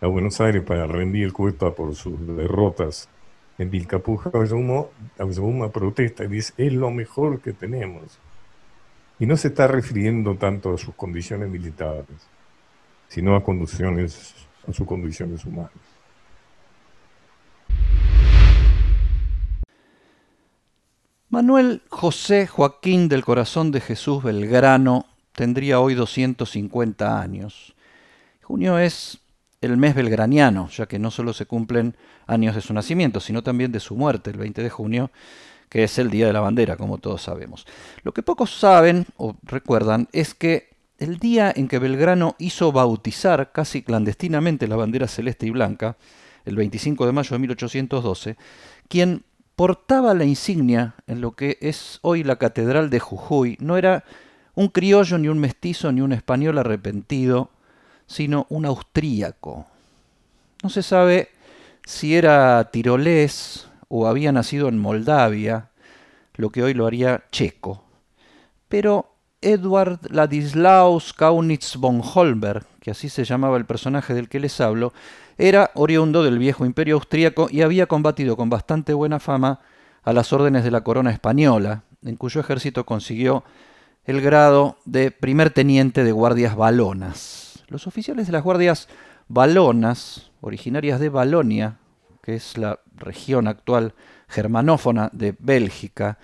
a 0.00 0.06
Buenos 0.06 0.40
Aires 0.40 0.62
para 0.62 0.86
rendir 0.86 1.32
cuenta 1.32 1.70
por 1.70 1.94
sus 1.94 2.18
derrotas 2.36 3.08
en 3.58 3.70
Vilcapuja, 3.70 4.30
una 5.38 5.68
protesta 5.68 6.24
y 6.24 6.28
dice, 6.28 6.52
es 6.56 6.72
lo 6.72 6.90
mejor 6.90 7.40
que 7.40 7.52
tenemos. 7.52 8.18
Y 9.20 9.26
no 9.26 9.36
se 9.36 9.48
está 9.48 9.68
refiriendo 9.68 10.34
tanto 10.34 10.74
a 10.74 10.78
sus 10.78 10.94
condiciones 10.94 11.48
militares, 11.48 12.04
sino 13.08 13.36
a, 13.36 13.44
condiciones, 13.44 14.34
a 14.68 14.72
sus 14.72 14.86
condiciones 14.86 15.44
humanas. 15.44 15.93
Manuel 21.34 21.82
José 21.88 22.46
Joaquín 22.46 23.08
del 23.08 23.24
Corazón 23.24 23.72
de 23.72 23.80
Jesús 23.80 24.22
Belgrano 24.22 25.06
tendría 25.32 25.80
hoy 25.80 25.96
250 25.96 27.20
años. 27.20 27.74
Junio 28.40 28.78
es 28.78 29.18
el 29.60 29.76
mes 29.76 29.96
belgraniano, 29.96 30.68
ya 30.68 30.86
que 30.86 31.00
no 31.00 31.10
solo 31.10 31.32
se 31.32 31.46
cumplen 31.46 31.96
años 32.28 32.54
de 32.54 32.60
su 32.60 32.72
nacimiento, 32.72 33.18
sino 33.18 33.42
también 33.42 33.72
de 33.72 33.80
su 33.80 33.96
muerte, 33.96 34.30
el 34.30 34.38
20 34.38 34.62
de 34.62 34.70
junio, 34.70 35.10
que 35.68 35.82
es 35.82 35.98
el 35.98 36.08
Día 36.08 36.28
de 36.28 36.32
la 36.32 36.38
Bandera, 36.38 36.76
como 36.76 36.98
todos 36.98 37.22
sabemos. 37.22 37.66
Lo 38.04 38.14
que 38.14 38.22
pocos 38.22 38.56
saben 38.56 39.04
o 39.16 39.34
recuerdan 39.42 40.08
es 40.12 40.34
que 40.34 40.68
el 40.98 41.18
día 41.18 41.52
en 41.56 41.66
que 41.66 41.80
Belgrano 41.80 42.36
hizo 42.38 42.70
bautizar 42.70 43.50
casi 43.50 43.82
clandestinamente 43.82 44.68
la 44.68 44.76
bandera 44.76 45.08
celeste 45.08 45.46
y 45.46 45.50
blanca, 45.50 45.96
el 46.44 46.54
25 46.54 47.06
de 47.06 47.12
mayo 47.12 47.30
de 47.30 47.38
1812, 47.40 48.36
quien 48.86 49.24
portaba 49.56 50.14
la 50.14 50.24
insignia 50.24 50.94
en 51.06 51.20
lo 51.20 51.32
que 51.32 51.58
es 51.60 51.98
hoy 52.02 52.24
la 52.24 52.36
Catedral 52.36 52.90
de 52.90 53.00
Jujuy 53.00 53.56
no 53.60 53.76
era 53.76 54.04
un 54.54 54.68
criollo, 54.68 55.18
ni 55.18 55.28
un 55.28 55.38
mestizo, 55.38 55.90
ni 55.92 56.00
un 56.00 56.12
español 56.12 56.58
arrepentido, 56.58 57.50
sino 58.06 58.46
un 58.48 58.66
austríaco. 58.66 59.66
No 60.62 60.70
se 60.70 60.82
sabe 60.82 61.30
si 61.84 62.14
era 62.14 62.70
tirolés 62.70 63.68
o 63.88 64.06
había 64.06 64.32
nacido 64.32 64.68
en 64.68 64.78
Moldavia, 64.78 65.70
lo 66.36 66.50
que 66.50 66.62
hoy 66.62 66.74
lo 66.74 66.86
haría 66.86 67.24
checo. 67.30 67.84
Pero 68.68 69.14
Edward 69.40 70.00
Ladislaus 70.10 71.12
Kaunitz 71.12 71.76
von 71.76 72.00
Holberg, 72.02 72.64
que 72.80 72.90
así 72.90 73.08
se 73.08 73.24
llamaba 73.24 73.56
el 73.56 73.66
personaje 73.66 74.14
del 74.14 74.28
que 74.28 74.40
les 74.40 74.60
hablo, 74.60 74.92
era 75.38 75.70
oriundo 75.74 76.22
del 76.22 76.38
viejo 76.38 76.64
imperio 76.64 76.96
austríaco 76.96 77.48
y 77.50 77.62
había 77.62 77.86
combatido 77.86 78.36
con 78.36 78.50
bastante 78.50 78.94
buena 78.94 79.20
fama 79.20 79.60
a 80.02 80.12
las 80.12 80.32
órdenes 80.32 80.64
de 80.64 80.70
la 80.70 80.82
corona 80.82 81.10
española, 81.10 81.82
en 82.04 82.16
cuyo 82.16 82.40
ejército 82.40 82.84
consiguió 82.84 83.44
el 84.04 84.20
grado 84.20 84.76
de 84.84 85.10
primer 85.10 85.50
teniente 85.50 86.04
de 86.04 86.12
guardias 86.12 86.56
balonas. 86.56 87.64
Los 87.68 87.86
oficiales 87.86 88.26
de 88.26 88.32
las 88.32 88.42
guardias 88.42 88.88
balonas, 89.28 90.30
originarias 90.40 91.00
de 91.00 91.08
Balonia, 91.08 91.78
que 92.22 92.34
es 92.34 92.58
la 92.58 92.78
región 92.96 93.48
actual 93.48 93.94
germanófona 94.28 95.10
de 95.12 95.34
Bélgica, 95.38 96.18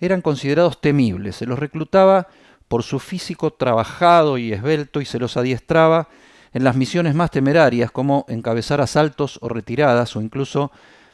eran 0.00 0.20
considerados 0.20 0.80
temibles. 0.80 1.36
Se 1.36 1.46
los 1.46 1.58
reclutaba 1.58 2.26
por 2.66 2.82
su 2.82 2.98
físico 2.98 3.52
trabajado 3.52 4.38
y 4.38 4.52
esbelto 4.52 5.00
y 5.00 5.04
se 5.04 5.18
los 5.18 5.36
adiestraba 5.36 6.08
en 6.52 6.64
las 6.64 6.76
misiones 6.76 7.14
más 7.14 7.30
temerarias 7.30 7.90
como 7.90 8.24
encabezar 8.28 8.80
asaltos 8.80 9.38
o 9.42 9.48
retiradas 9.48 10.16
o 10.16 10.20
incluso 10.20 10.72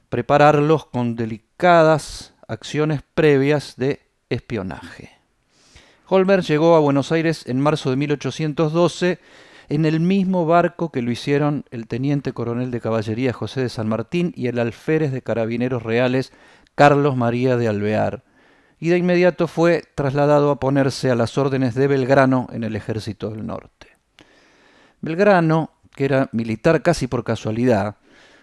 prepararlos 0.09 0.87
con 0.87 1.17
delicadas 1.17 2.35
acciones 2.47 3.03
previas 3.15 3.75
de 3.77 4.01
espionaje. 4.31 5.11
Holmer 6.09 6.43
llegó 6.43 6.75
a 6.75 6.81
Buenos 6.81 7.13
Aires 7.13 7.45
en 7.47 7.61
marzo 7.61 7.91
de 7.91 7.97
1812 7.97 9.19
en 9.69 9.85
el 9.85 10.01
mismo 10.01 10.47
barco 10.47 10.91
que 10.91 11.03
lo 11.03 11.11
hicieron 11.11 11.65
el 11.71 11.87
teniente 11.87 12.33
coronel 12.33 12.71
de 12.71 12.81
caballería 12.81 13.35
José 13.35 13.61
de 13.61 13.69
San 13.69 13.89
Martín 13.89 14.33
y 14.35 14.47
el 14.47 14.59
alférez 14.59 15.13
de 15.13 15.21
carabineros 15.21 15.83
reales 15.83 16.33
Carlos 16.75 17.17
María 17.17 17.57
de 17.57 17.69
Alvear, 17.69 18.23
y 18.79 18.89
de 18.89 18.99
inmediato 18.99 19.49
fue 19.49 19.83
trasladado 19.97 20.51
a 20.53 20.61
ponerse 20.61 21.11
a 21.11 21.17
las 21.17 21.37
órdenes 21.37 21.75
de 21.75 21.89
Belgrano 21.89 22.47
en 22.53 22.63
el 22.63 22.77
ejército 22.77 23.31
del 23.31 23.45
norte. 23.47 23.98
Belgrano, 25.01 25.71
que 25.95 26.05
era 26.05 26.29
militar 26.33 26.83
casi 26.83 27.07
por 27.07 27.25
casualidad, 27.25 27.97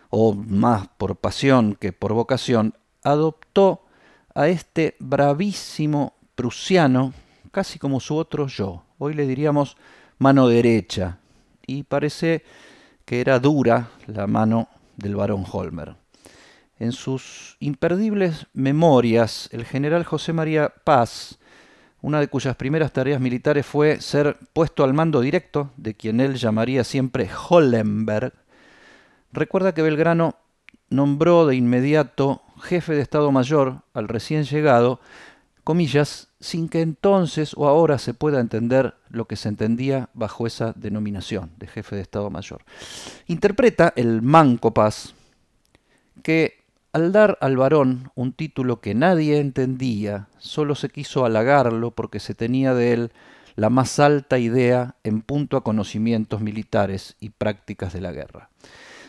o 0.09 0.33
más 0.33 0.87
por 0.97 1.17
pasión 1.17 1.75
que 1.75 1.91
por 1.93 2.13
vocación, 2.13 2.73
adoptó 3.03 3.85
a 4.33 4.47
este 4.47 4.95
bravísimo 4.99 6.13
prusiano 6.35 7.13
casi 7.51 7.79
como 7.79 7.99
su 7.99 8.15
otro 8.15 8.47
yo. 8.47 8.83
Hoy 8.97 9.13
le 9.13 9.25
diríamos 9.25 9.77
mano 10.17 10.47
derecha, 10.47 11.19
y 11.65 11.83
parece 11.83 12.43
que 13.05 13.21
era 13.21 13.39
dura 13.39 13.89
la 14.07 14.27
mano 14.27 14.67
del 14.97 15.15
barón 15.15 15.45
Holmer. 15.49 15.95
En 16.77 16.91
sus 16.91 17.55
imperdibles 17.59 18.47
memorias, 18.53 19.47
el 19.51 19.65
general 19.65 20.03
José 20.03 20.33
María 20.33 20.73
Paz, 20.83 21.39
una 22.05 22.19
de 22.19 22.27
cuyas 22.27 22.55
primeras 22.55 22.93
tareas 22.93 23.19
militares 23.19 23.65
fue 23.65 23.99
ser 23.99 24.37
puesto 24.53 24.83
al 24.83 24.93
mando 24.93 25.21
directo 25.21 25.71
de 25.75 25.95
quien 25.95 26.19
él 26.19 26.35
llamaría 26.35 26.83
siempre 26.83 27.27
Hollenberg, 27.49 28.31
recuerda 29.33 29.73
que 29.73 29.81
Belgrano 29.81 30.35
nombró 30.87 31.47
de 31.47 31.55
inmediato 31.55 32.43
jefe 32.61 32.93
de 32.93 33.01
Estado 33.01 33.31
Mayor 33.31 33.81
al 33.95 34.07
recién 34.07 34.43
llegado, 34.43 34.99
comillas, 35.63 36.27
sin 36.39 36.69
que 36.69 36.81
entonces 36.81 37.55
o 37.57 37.67
ahora 37.67 37.97
se 37.97 38.13
pueda 38.13 38.39
entender 38.39 38.93
lo 39.09 39.25
que 39.25 39.35
se 39.35 39.49
entendía 39.49 40.09
bajo 40.13 40.45
esa 40.45 40.73
denominación 40.73 41.53
de 41.57 41.65
jefe 41.65 41.95
de 41.95 42.03
Estado 42.03 42.29
Mayor. 42.29 42.61
Interpreta 43.25 43.91
el 43.95 44.21
Manco 44.21 44.75
Paz 44.75 45.15
que 46.21 46.64
al 46.95 47.11
dar 47.11 47.37
al 47.41 47.57
varón 47.57 48.09
un 48.15 48.31
título 48.31 48.79
que 48.79 48.95
nadie 48.95 49.41
entendía, 49.41 50.29
solo 50.37 50.75
se 50.75 50.87
quiso 50.87 51.25
halagarlo 51.25 51.91
porque 51.91 52.21
se 52.21 52.35
tenía 52.35 52.73
de 52.73 52.93
él 52.93 53.11
la 53.57 53.69
más 53.69 53.99
alta 53.99 54.39
idea 54.39 54.95
en 55.03 55.21
punto 55.21 55.57
a 55.57 55.63
conocimientos 55.65 56.39
militares 56.39 57.17
y 57.19 57.31
prácticas 57.31 57.91
de 57.91 57.99
la 57.99 58.13
guerra. 58.13 58.49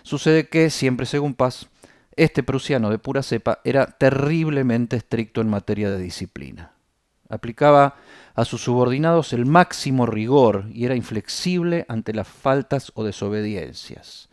Sucede 0.03 0.49
que, 0.49 0.69
siempre 0.71 1.07
según 1.07 1.35
Paz, 1.35 1.69
este 2.17 2.43
prusiano 2.43 2.91
de 2.91 2.99
pura 2.99 3.23
cepa 3.23 3.61
era 3.63 3.87
terriblemente 3.87 4.97
estricto 4.97 5.41
en 5.41 5.49
materia 5.49 5.89
de 5.89 5.99
disciplina. 5.99 6.73
Aplicaba 7.29 7.95
a 8.35 8.45
sus 8.45 8.63
subordinados 8.63 9.33
el 9.33 9.47
máximo 9.47 10.07
rigor 10.07 10.65
y 10.73 10.87
era 10.87 10.97
inflexible 10.97 11.87
ante 11.89 12.13
las 12.15 12.27
faltas 12.27 12.91
o 12.97 13.05
desobediencias 13.05 14.29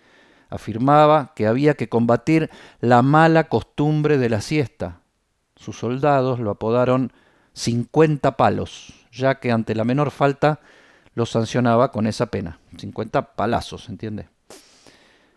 afirmaba 0.54 1.34
que 1.36 1.48
había 1.48 1.74
que 1.74 1.90
combatir 1.90 2.52
la 2.80 3.02
mala 3.02 3.46
costumbre 3.46 4.20
de 4.20 4.30
la 4.30 4.40
siesta. 4.40 5.00
Sus 5.56 5.80
soldados 5.80 6.40
lo 6.40 6.52
apodaron 6.52 7.12
50 7.54 8.38
palos, 8.38 8.94
ya 9.12 9.40
que 9.40 9.52
ante 9.52 9.74
la 9.74 9.84
menor 9.84 10.12
falta 10.12 10.60
los 11.16 11.32
sancionaba 11.32 11.92
con 11.92 12.06
esa 12.06 12.28
pena. 12.28 12.60
50 12.78 13.34
palazos, 13.34 13.90
¿entiende? 13.90 14.30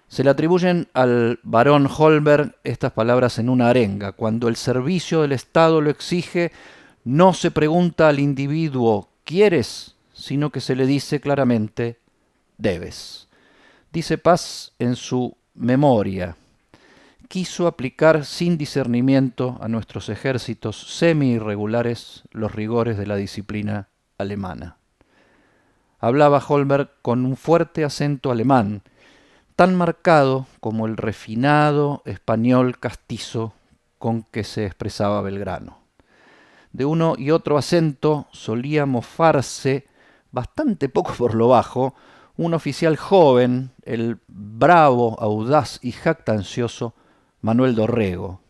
Se 0.08 0.22
le 0.22 0.30
atribuyen 0.30 0.88
al 0.92 1.40
barón 1.42 1.88
Holberg 1.88 2.54
estas 2.62 2.92
palabras 2.92 3.38
en 3.38 3.48
una 3.48 3.70
arenga. 3.70 4.12
Cuando 4.12 4.48
el 4.48 4.56
servicio 4.56 5.22
del 5.22 5.32
Estado 5.32 5.80
lo 5.80 5.88
exige, 5.88 6.52
no 7.04 7.32
se 7.32 7.50
pregunta 7.50 8.08
al 8.08 8.20
individuo 8.20 9.08
¿quieres? 9.24 9.96
sino 10.12 10.50
que 10.50 10.60
se 10.60 10.76
le 10.76 10.86
dice 10.86 11.20
claramente 11.20 11.98
debes. 12.58 13.28
Dice 13.96 14.18
Paz 14.18 14.74
en 14.78 14.94
su 14.94 15.38
memoria, 15.54 16.36
quiso 17.28 17.66
aplicar 17.66 18.26
sin 18.26 18.58
discernimiento 18.58 19.56
a 19.62 19.68
nuestros 19.68 20.10
ejércitos 20.10 20.98
semi-irregulares 20.98 22.24
los 22.30 22.54
rigores 22.54 22.98
de 22.98 23.06
la 23.06 23.16
disciplina 23.16 23.88
alemana. 24.18 24.76
Hablaba 25.98 26.44
Holberg 26.46 26.90
con 27.00 27.24
un 27.24 27.38
fuerte 27.38 27.84
acento 27.86 28.30
alemán, 28.30 28.82
tan 29.54 29.74
marcado 29.74 30.46
como 30.60 30.84
el 30.86 30.98
refinado 30.98 32.02
español 32.04 32.78
castizo 32.78 33.54
con 33.96 34.24
que 34.24 34.44
se 34.44 34.66
expresaba 34.66 35.22
Belgrano. 35.22 35.78
De 36.70 36.84
uno 36.84 37.14
y 37.16 37.30
otro 37.30 37.56
acento 37.56 38.26
solía 38.30 38.84
mofarse, 38.84 39.86
bastante 40.32 40.90
poco 40.90 41.14
por 41.14 41.34
lo 41.34 41.48
bajo, 41.48 41.94
un 42.36 42.54
oficial 42.54 42.96
joven, 42.96 43.70
el 43.84 44.18
bravo, 44.28 45.16
audaz 45.20 45.78
y 45.82 45.92
jactancioso 45.92 46.94
Manuel 47.40 47.74
Dorrego. 47.74 48.40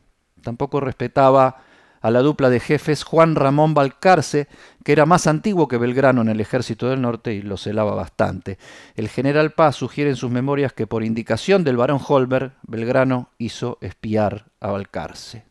Tampoco 0.42 0.80
respetaba 0.80 1.62
a 2.00 2.10
la 2.10 2.20
dupla 2.20 2.50
de 2.50 2.60
jefes 2.60 3.02
Juan 3.02 3.34
Ramón 3.34 3.74
Balcarce, 3.74 4.48
que 4.84 4.92
era 4.92 5.06
más 5.06 5.26
antiguo 5.26 5.66
que 5.66 5.78
Belgrano 5.78 6.22
en 6.22 6.28
el 6.28 6.40
ejército 6.40 6.88
del 6.88 7.00
norte 7.00 7.34
y 7.34 7.42
lo 7.42 7.56
celaba 7.56 7.94
bastante. 7.94 8.58
El 8.94 9.08
general 9.08 9.52
Paz 9.52 9.76
sugiere 9.76 10.10
en 10.10 10.16
sus 10.16 10.30
memorias 10.30 10.72
que 10.72 10.86
por 10.86 11.02
indicación 11.02 11.64
del 11.64 11.76
barón 11.76 12.00
Holberg, 12.06 12.52
Belgrano 12.62 13.30
hizo 13.38 13.78
espiar 13.80 14.46
a 14.60 14.70
Balcarce. 14.70 15.46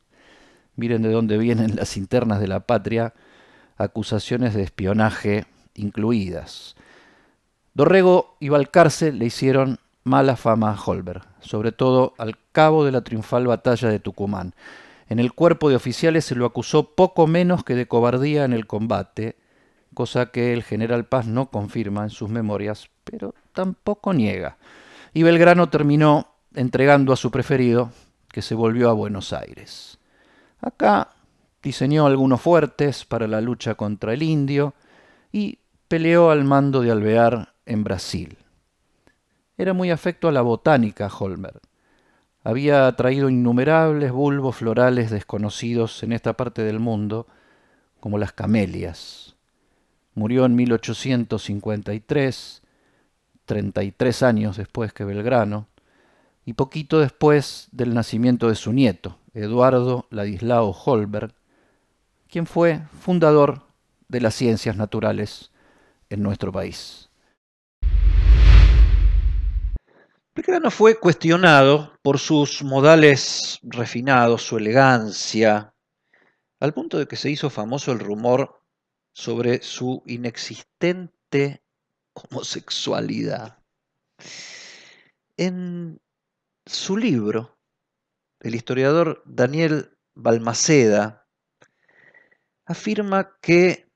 Miren 0.78 1.02
de 1.02 1.12
dónde 1.12 1.38
vienen 1.38 1.76
las 1.76 1.98
internas 1.98 2.40
de 2.40 2.48
la 2.48 2.62
patria, 2.62 3.14
acusaciones 3.78 4.54
de 4.54 4.64
espionaje 4.64 5.46
incluidas. 5.74 6.76
Dorrego 7.76 8.38
y 8.40 8.48
Balcarce 8.48 9.12
le 9.12 9.26
hicieron 9.26 9.80
mala 10.06 10.38
fama 10.38 10.72
a 10.72 10.82
Holberg, 10.82 11.24
sobre 11.42 11.74
todo 11.74 12.14
al 12.18 12.38
cabo 12.54 12.86
de 12.86 12.94
la 12.94 13.02
triunfal 13.02 13.48
batalla 13.48 13.90
de 13.90 14.00
Tucumán. 14.00 14.56
En 15.10 15.20
el 15.20 15.34
cuerpo 15.34 15.70
de 15.70 15.76
oficiales 15.76 16.24
se 16.24 16.36
lo 16.36 16.46
acusó 16.46 16.96
poco 16.96 17.28
menos 17.28 17.66
que 17.66 17.76
de 17.76 17.86
cobardía 17.86 18.46
en 18.46 18.54
el 18.54 18.66
combate, 18.66 19.36
cosa 19.94 20.28
que 20.28 20.54
el 20.54 20.64
general 20.64 21.04
Paz 21.06 21.28
no 21.28 21.50
confirma 21.50 22.04
en 22.04 22.12
sus 22.12 22.30
memorias, 22.30 22.90
pero 23.04 23.36
tampoco 23.52 24.14
niega. 24.14 24.58
Y 25.14 25.24
Belgrano 25.24 25.68
terminó 25.68 26.30
entregando 26.54 27.12
a 27.12 27.18
su 27.18 27.30
preferido, 27.30 27.92
que 28.30 28.42
se 28.42 28.56
volvió 28.56 28.90
a 28.90 28.94
Buenos 28.94 29.34
Aires. 29.34 30.00
Acá 30.62 31.10
diseñó 31.62 32.06
algunos 32.06 32.40
fuertes 32.40 33.04
para 33.04 33.28
la 33.28 33.42
lucha 33.42 33.76
contra 33.76 34.14
el 34.14 34.24
indio 34.24 34.74
y 35.34 35.60
peleó 35.90 36.32
al 36.32 36.46
mando 36.46 36.82
de 36.82 36.92
Alvear 36.92 37.55
en 37.66 37.84
Brasil. 37.84 38.38
Era 39.58 39.74
muy 39.74 39.92
afecto 39.92 40.28
a 40.28 40.32
la 40.32 40.42
botánica 40.42 41.08
Holmer. 41.08 41.62
Había 42.44 42.92
traído 42.96 43.30
innumerables 43.30 44.12
bulbos 44.12 44.58
florales 44.58 45.10
desconocidos 45.10 46.04
en 46.04 46.12
esta 46.12 46.34
parte 46.34 46.64
del 46.64 46.80
mundo, 46.80 47.28
como 48.00 48.18
las 48.18 48.34
camelias. 48.34 49.36
Murió 50.14 50.46
en 50.46 50.56
1853, 50.56 52.62
33 53.46 54.24
años 54.24 54.58
después 54.58 54.92
que 54.94 55.06
Belgrano, 55.06 55.68
y 56.46 56.54
poquito 56.54 57.00
después 57.00 57.68
del 57.72 57.96
nacimiento 57.96 58.50
de 58.50 58.56
su 58.56 58.72
nieto, 58.72 59.18
Eduardo 59.34 60.06
Ladislao 60.12 60.72
Holberg, 60.72 61.34
quien 62.30 62.46
fue 62.46 62.84
fundador 63.00 63.64
de 64.08 64.22
las 64.22 64.36
ciencias 64.36 64.78
naturales 64.78 65.50
en 66.10 66.22
nuestro 66.22 66.52
país. 66.52 67.05
Belgrano 70.36 70.70
fue 70.70 71.00
cuestionado 71.00 71.98
por 72.02 72.20
sus 72.20 72.62
modales 72.62 73.58
refinados, 73.64 74.44
su 74.44 74.58
elegancia, 74.58 75.74
al 76.60 76.74
punto 76.74 76.98
de 76.98 77.08
que 77.08 77.16
se 77.16 77.30
hizo 77.30 77.50
famoso 77.50 77.94
el 77.94 78.00
rumor 78.00 78.62
sobre 79.14 79.62
su 79.62 80.04
inexistente 80.06 81.64
homosexualidad. 82.12 83.64
En 85.38 86.02
su 86.66 86.98
libro, 86.98 87.58
el 88.42 88.56
historiador 88.56 89.24
Daniel 89.26 89.98
Balmaceda 90.16 91.30
afirma 92.66 93.38
que 93.40 93.90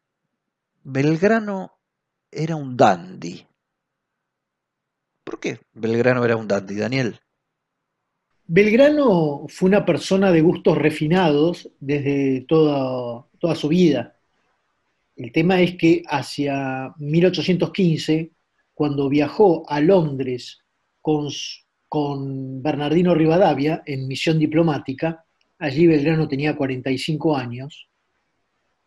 Belgrano 0.83 1.81
era 2.31 2.55
un 2.55 2.77
dandy. 2.77 3.48
¿Por 5.29 5.39
qué 5.39 5.59
Belgrano 5.73 6.25
era 6.25 6.35
un 6.35 6.47
dandy, 6.47 6.75
Daniel? 6.75 7.19
Belgrano 8.47 9.45
fue 9.47 9.69
una 9.69 9.85
persona 9.85 10.31
de 10.31 10.41
gustos 10.41 10.75
refinados 10.75 11.69
desde 11.79 12.41
toda, 12.47 13.27
toda 13.37 13.53
su 13.53 13.67
vida. 13.67 14.17
El 15.15 15.31
tema 15.31 15.61
es 15.61 15.75
que 15.75 16.01
hacia 16.07 16.95
1815, 16.97 18.31
cuando 18.73 19.07
viajó 19.07 19.69
a 19.69 19.79
Londres 19.81 20.63
con, 20.99 21.27
con 21.87 22.63
Bernardino 22.63 23.13
Rivadavia 23.13 23.83
en 23.85 24.07
misión 24.07 24.39
diplomática, 24.39 25.25
allí 25.59 25.85
Belgrano 25.85 26.27
tenía 26.27 26.55
45 26.55 27.37
años, 27.37 27.87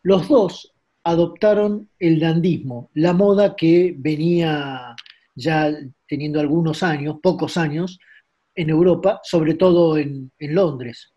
los 0.01 0.27
dos 0.27 0.73
adoptaron 1.05 1.89
el 1.99 2.19
dandismo, 2.19 2.89
la 2.95 3.13
moda 3.13 3.55
que 3.55 3.95
venía 3.97 4.93
ya 5.35 5.71
teniendo 6.07 6.39
algunos 6.39 6.83
años, 6.83 7.17
pocos 7.21 7.57
años, 7.57 7.99
en 8.55 8.69
Europa, 8.69 9.19
sobre 9.23 9.55
todo 9.55 9.97
en, 9.97 10.31
Londres, 10.39 11.13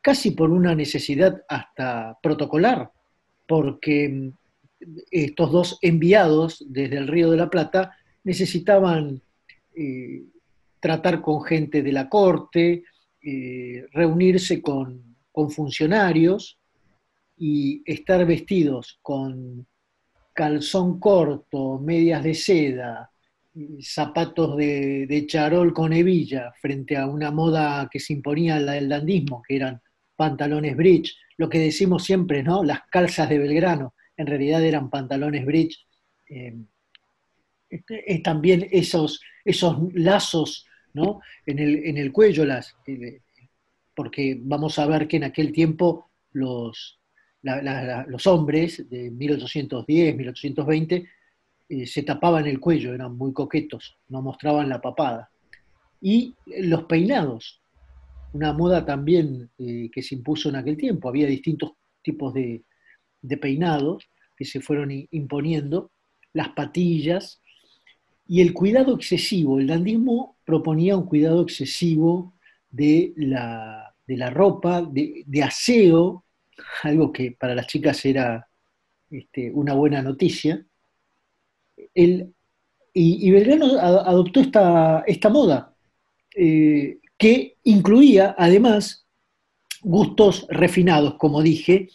casi 0.00 0.30
por 0.30 0.50
una 0.50 0.74
necesidad 0.74 1.42
hasta 1.48 2.18
protocolar, 2.22 2.90
porque 3.46 4.08
mm, 4.08 4.32
estos 5.10 5.52
dos 5.52 5.78
enviados 5.82 6.64
desde 6.66 6.96
el 6.96 7.08
Río 7.08 7.30
de 7.30 7.36
la 7.36 7.50
Plata 7.50 7.96
necesitaban 8.24 9.20
eh, 9.74 10.22
tratar 10.80 11.20
con 11.20 11.42
gente 11.42 11.82
de 11.82 11.92
la 11.92 12.08
corte, 12.08 12.84
eh, 13.22 13.86
reunirse 13.92 14.62
con, 14.62 15.08
funcionarios 15.50 16.58
y 17.38 17.82
estar 17.90 18.26
vestidos 18.26 18.98
con 19.00 19.66
calzón 20.32 21.00
corto, 21.00 21.78
medias 21.78 22.22
de 22.22 22.34
seda, 22.34 23.10
zapatos 23.80 24.56
de, 24.56 25.24
charol 25.26 25.72
con 25.72 25.92
hebilla 25.92 26.52
frente 26.60 26.96
a 26.96 27.06
una 27.06 27.30
moda 27.30 27.88
que 27.90 28.00
se 28.00 28.12
imponía 28.12 28.60
la 28.60 28.72
del 28.72 28.88
dandismo, 28.88 29.42
que 29.46 29.56
eran 29.56 29.80
pantalones 30.16 30.76
bridge, 30.76 31.16
lo 31.36 31.48
que 31.48 31.58
decimos 31.58 32.04
siempre, 32.04 32.42
¿no? 32.42 32.62
Las 32.62 32.82
calzas 32.90 33.28
de 33.28 33.38
Belgrano, 33.38 33.94
en 34.16 34.26
realidad 34.26 34.62
eran 34.62 34.90
pantalones 34.90 35.44
bridge. 35.44 35.86
Eh, 36.28 36.54
también 38.22 38.68
esos, 38.70 39.20
esos 39.44 39.78
lazos 39.94 40.66
¿no? 40.92 41.20
en, 41.46 41.58
el, 41.58 41.84
en 41.86 41.98
el 41.98 42.12
cuello, 42.12 42.44
las, 42.44 42.76
eh, 42.86 43.20
porque 43.94 44.36
vamos 44.40 44.78
a 44.78 44.86
ver 44.86 45.06
que 45.06 45.16
en 45.16 45.24
aquel 45.24 45.52
tiempo 45.52 46.10
los, 46.32 46.99
los 47.42 48.26
hombres 48.26 48.88
de 48.88 49.10
1810, 49.10 50.16
1820, 50.16 51.08
eh, 51.68 51.86
se 51.86 52.02
tapaban 52.02 52.46
el 52.46 52.58
cuello, 52.58 52.92
eran 52.92 53.16
muy 53.16 53.32
coquetos, 53.32 53.96
no 54.08 54.22
mostraban 54.22 54.68
la 54.68 54.80
papada. 54.80 55.30
Y 56.00 56.34
los 56.46 56.84
peinados, 56.84 57.60
una 58.32 58.52
moda 58.52 58.84
también 58.84 59.50
eh, 59.58 59.88
que 59.92 60.02
se 60.02 60.14
impuso 60.14 60.48
en 60.48 60.56
aquel 60.56 60.76
tiempo, 60.76 61.08
había 61.08 61.26
distintos 61.26 61.72
tipos 62.02 62.34
de, 62.34 62.64
peinados 63.40 64.08
que 64.36 64.44
se 64.44 64.60
fueron 64.60 64.90
imponiendo, 65.10 65.90
las 66.32 66.50
patillas 66.50 67.40
y 68.26 68.40
el 68.40 68.52
cuidado 68.52 68.94
excesivo. 68.94 69.58
El 69.58 69.66
dandismo 69.66 70.36
proponía 70.44 70.96
un 70.96 71.06
cuidado 71.06 71.42
excesivo 71.42 72.34
de 72.70 73.12
la, 73.16 73.94
ropa, 74.30 74.82
de, 74.82 75.42
aseo, 75.42 76.24
algo 76.82 77.12
que 77.12 77.32
para 77.32 77.54
las 77.54 77.66
chicas 77.66 78.04
era 78.04 78.48
este, 79.10 79.50
una 79.52 79.74
buena 79.74 80.02
noticia, 80.02 80.64
y, 81.94 83.30
Belgrano 83.30 83.78
adoptó 83.78 84.40
esta, 84.40 85.04
esta 85.06 85.28
moda, 85.28 85.74
eh, 86.34 86.98
que 87.18 87.56
incluía 87.64 88.34
además 88.38 89.06
gustos 89.82 90.46
refinados, 90.48 91.14
como 91.14 91.42
dije, 91.42 91.88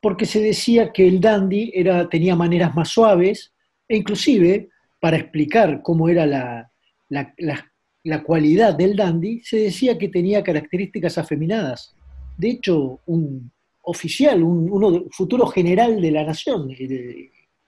porque 0.00 0.26
se 0.26 0.40
decía 0.40 0.92
que 0.92 1.06
el 1.06 1.20
dandy 1.20 1.72
era, 1.74 2.08
tenía 2.08 2.36
maneras 2.36 2.74
más 2.74 2.88
suaves, 2.88 3.52
e 3.88 3.96
inclusive, 3.96 4.68
para 5.00 5.16
explicar 5.16 5.82
cómo 5.82 6.08
era 6.08 6.26
la, 6.26 6.70
la 7.08 8.22
cualidad 8.22 8.74
del 8.74 8.96
dandy, 8.96 9.42
se 9.42 9.58
decía 9.58 9.98
que 9.98 10.08
tenía 10.08 10.42
características 10.42 11.18
afeminadas. 11.18 11.94
De 12.38 12.50
hecho, 12.50 13.00
un 13.06 13.50
oficial, 13.82 14.42
un 14.42 15.08
futuro 15.10 15.46
general 15.46 16.00
de 16.00 16.10
la 16.12 16.24
nación, 16.24 16.70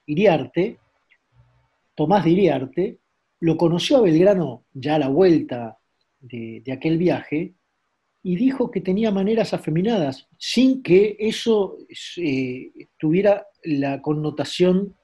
Iriarte, 0.07 0.79
Tomás 1.95 2.25
de 2.25 2.31
Iriarte, 2.31 2.99
lo 3.41 3.57
conoció 3.57 3.99
a 3.99 4.03
Belgrano 4.03 4.65
ya 4.73 4.95
a 4.95 4.99
la 5.01 5.09
vuelta 5.09 5.79
de, 6.21 6.63
aquel 6.73 6.99
viaje 6.99 7.55
y 8.23 8.37
dijo 8.37 8.71
que 8.71 8.81
tenía 8.81 9.11
maneras 9.11 9.55
afeminadas, 9.55 10.29
sin 10.39 10.83
que 10.83 11.17
eso 11.19 11.79
eh, 12.19 12.71
tuviera 12.99 13.47
la 13.65 14.01
connotación 14.01 14.95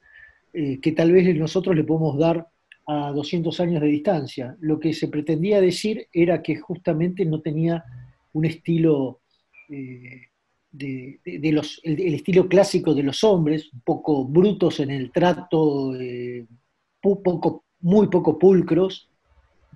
eh, 0.52 0.78
que 0.80 0.92
tal 0.92 1.12
vez 1.12 1.34
nosotros 1.36 1.74
le 1.74 1.84
podemos 1.84 2.18
dar 2.18 2.46
a 2.86 3.10
200 3.12 3.58
años 3.60 3.80
de 3.80 3.88
distancia. 3.88 4.56
Lo 4.60 4.78
que 4.78 4.92
se 4.92 5.08
pretendía 5.08 5.60
decir 5.60 6.06
era 6.12 6.40
que 6.42 6.56
justamente 6.56 7.24
no 7.24 7.40
tenía 7.40 7.84
un 8.32 8.44
estilo 8.44 9.20
eh, 9.68 10.28
de, 10.70 11.52
los, 11.52 11.80
el, 11.84 12.14
estilo 12.14 12.48
clásico 12.48 12.94
de 12.94 13.02
los 13.02 13.24
hombres, 13.24 13.72
un 13.72 13.80
poco 13.80 14.24
brutos 14.24 14.80
en 14.80 14.90
el 14.90 15.10
trato, 15.10 15.94
eh, 15.94 16.46
poco, 17.00 17.64
muy 17.80 18.08
poco 18.08 18.38
pulcros. 18.38 19.08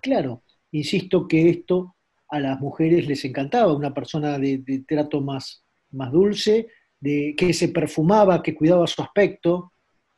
Claro, 0.02 0.42
insisto 0.72 1.26
que 1.26 1.48
esto 1.48 1.94
a 2.28 2.40
las 2.40 2.60
mujeres 2.60 3.06
les 3.06 3.24
encantaba, 3.24 3.74
una 3.74 3.94
persona 3.94 4.38
de, 4.38 4.84
trato 4.86 5.20
más, 5.20 5.64
más 5.90 6.12
dulce, 6.12 6.68
de, 7.00 7.34
que 7.36 7.52
se 7.52 7.68
perfumaba, 7.68 8.42
que 8.42 8.54
cuidaba 8.54 8.86
su 8.86 9.02
aspecto, 9.02 9.72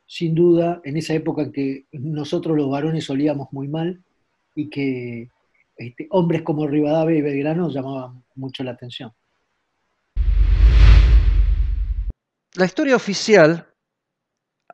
sin 0.05 0.35
duda, 0.35 0.81
en 0.83 0.97
esa 0.97 1.13
época 1.13 1.43
en 1.43 1.51
que 1.51 1.85
nosotros 1.93 2.55
los 2.57 2.69
varones 2.69 3.09
olíamos 3.09 3.47
muy 3.51 3.67
mal 3.67 4.03
y 4.53 4.69
que 4.69 5.29
este, 5.77 6.07
hombres 6.11 6.43
como 6.43 6.67
Rivadavia 6.67 7.17
y 7.17 7.21
Belgrano 7.21 7.69
llamaban 7.69 8.23
mucho 8.35 8.63
la 8.63 8.71
atención. 8.71 9.11
La 12.55 12.65
historia 12.65 12.95
oficial 12.95 13.73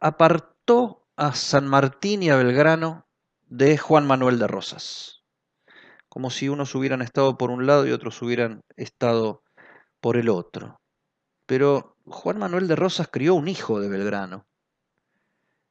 apartó 0.02 1.08
a 1.15 1.34
San 1.34 1.65
Martín 1.65 2.22
y 2.22 2.30
a 2.30 2.36
Belgrano 2.36 3.08
de 3.48 3.78
Juan 3.78 4.06
Manuel 4.06 4.38
de 4.38 4.48
Rosas, 4.48 5.24
como 6.10 6.30
si 6.30 6.50
unos 6.50 6.76
hubieran 6.76 7.02
estado 7.02 7.38
por 7.38 7.52
un 7.52 7.65
lado 7.65 7.88
y 7.88 7.92
otros 7.94 8.22
hubieran 8.22 8.65
estado 8.76 9.44
por 10.02 10.18
el 10.18 10.28
otro. 10.28 10.82
Pero 11.46 11.96
Juan 12.06 12.38
Manuel 12.38 12.68
de 12.68 12.76
Rosas 12.76 13.08
crió 13.10 13.36
un 13.36 13.48
hijo 13.48 13.80
de 13.80 13.88
Belgrano, 13.88 14.46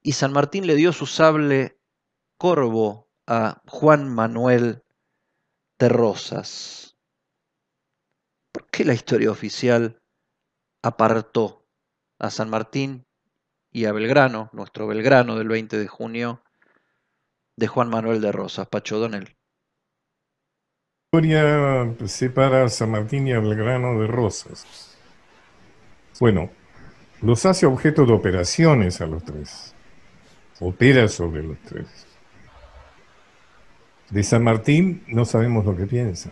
y 0.00 0.12
San 0.12 0.32
Martín 0.32 0.66
le 0.66 0.76
dio 0.76 0.94
su 0.94 1.04
sable 1.04 1.78
corvo 2.38 3.10
a 3.26 3.60
Juan 3.66 4.08
Manuel 4.08 4.82
de 5.78 5.90
Rosas. 5.90 6.96
¿Por 8.50 8.66
qué 8.70 8.86
la 8.86 8.94
historia 8.94 9.30
oficial 9.30 10.00
apartó 10.82 11.57
a 12.18 12.30
San 12.30 12.50
Martín 12.50 13.06
y 13.70 13.84
a 13.84 13.92
Belgrano, 13.92 14.50
nuestro 14.52 14.86
Belgrano 14.86 15.36
del 15.36 15.48
20 15.48 15.78
de 15.78 15.86
junio, 15.86 16.42
de 17.56 17.66
Juan 17.66 17.88
Manuel 17.88 18.20
de 18.20 18.32
Rosas, 18.32 18.68
Pacho 18.68 18.98
Donel. 18.98 19.36
Historia 21.10 21.94
separa 22.06 22.64
a 22.64 22.68
San 22.68 22.90
Martín 22.90 23.26
y 23.28 23.32
a 23.32 23.40
Belgrano 23.40 24.00
de 24.00 24.06
Rosas. 24.06 24.96
Bueno, 26.20 26.50
los 27.22 27.46
hace 27.46 27.66
objeto 27.66 28.04
de 28.04 28.12
operaciones 28.12 29.00
a 29.00 29.06
los 29.06 29.24
tres. 29.24 29.74
Opera 30.60 31.08
sobre 31.08 31.42
los 31.42 31.58
tres. 31.60 32.06
De 34.10 34.22
San 34.22 34.42
Martín 34.42 35.04
no 35.08 35.24
sabemos 35.24 35.64
lo 35.64 35.76
que 35.76 35.86
piensa. 35.86 36.30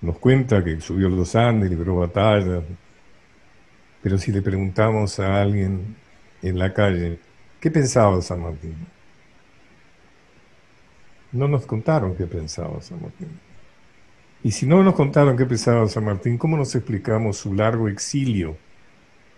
Nos 0.00 0.18
cuenta 0.18 0.62
que 0.62 0.80
subió 0.80 1.08
los 1.08 1.34
Andes, 1.36 1.70
libró 1.70 1.96
batallas, 1.96 2.62
pero 4.02 4.18
si 4.18 4.32
le 4.32 4.42
preguntamos 4.42 5.18
a 5.20 5.40
alguien 5.40 5.96
en 6.42 6.58
la 6.58 6.72
calle, 6.74 7.18
¿qué 7.60 7.70
pensaba 7.70 8.20
San 8.20 8.42
Martín? 8.42 8.74
no 11.32 11.48
nos 11.48 11.66
contaron 11.66 12.14
qué 12.14 12.26
pensaba 12.26 12.80
San 12.80 13.00
Martín. 13.00 13.28
Y 14.44 14.50
si 14.50 14.66
no 14.66 14.82
nos 14.82 14.94
contaron 14.94 15.36
qué 15.36 15.46
pensaba 15.46 15.88
San 15.88 16.04
Martín, 16.04 16.36
¿cómo 16.36 16.56
nos 16.56 16.74
explicamos 16.74 17.38
su 17.38 17.54
largo 17.54 17.88
exilio? 17.88 18.56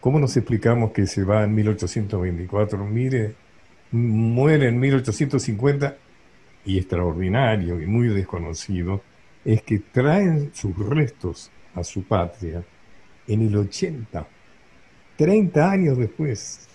¿Cómo 0.01 0.19
nos 0.19 0.37
explicamos 0.37 0.93
que 0.93 1.07
se 1.07 1.25
va 1.25 1.45
en 1.45 1.55
1824? 1.55 2.85
Mire, 2.85 3.35
muere 3.93 4.69
en 4.69 4.79
1850 4.79 5.97
y 6.67 6.79
extraordinario 6.79 7.81
y 7.81 7.87
muy 7.87 8.09
desconocido 8.09 9.03
es 9.45 9.63
que 9.63 9.79
traen 9.79 10.51
sus 10.55 10.77
restos 10.77 11.51
a 11.75 11.85
su 11.85 12.03
patria 12.05 12.65
en 13.27 13.43
el 13.43 13.57
80, 13.57 14.27
30 15.17 15.71
años 15.71 15.99
después. 15.99 16.69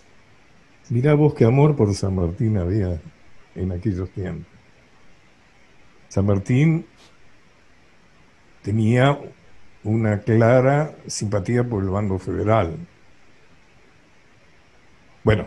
Mirá 0.90 1.14
vos 1.14 1.34
qué 1.34 1.46
amor 1.46 1.76
por 1.76 1.94
San 1.94 2.16
Martín 2.16 2.58
había 2.58 3.00
en 3.56 3.72
aquellos 3.72 4.10
tiempos. 4.10 4.48
San 6.08 6.26
Martín 6.26 6.86
tenía 8.64 9.20
una 9.84 10.20
clara 10.20 10.96
simpatía 11.08 11.64
por 11.64 11.84
el 11.84 11.90
bando 11.90 12.18
federal. 12.18 12.76
Bueno, 15.24 15.46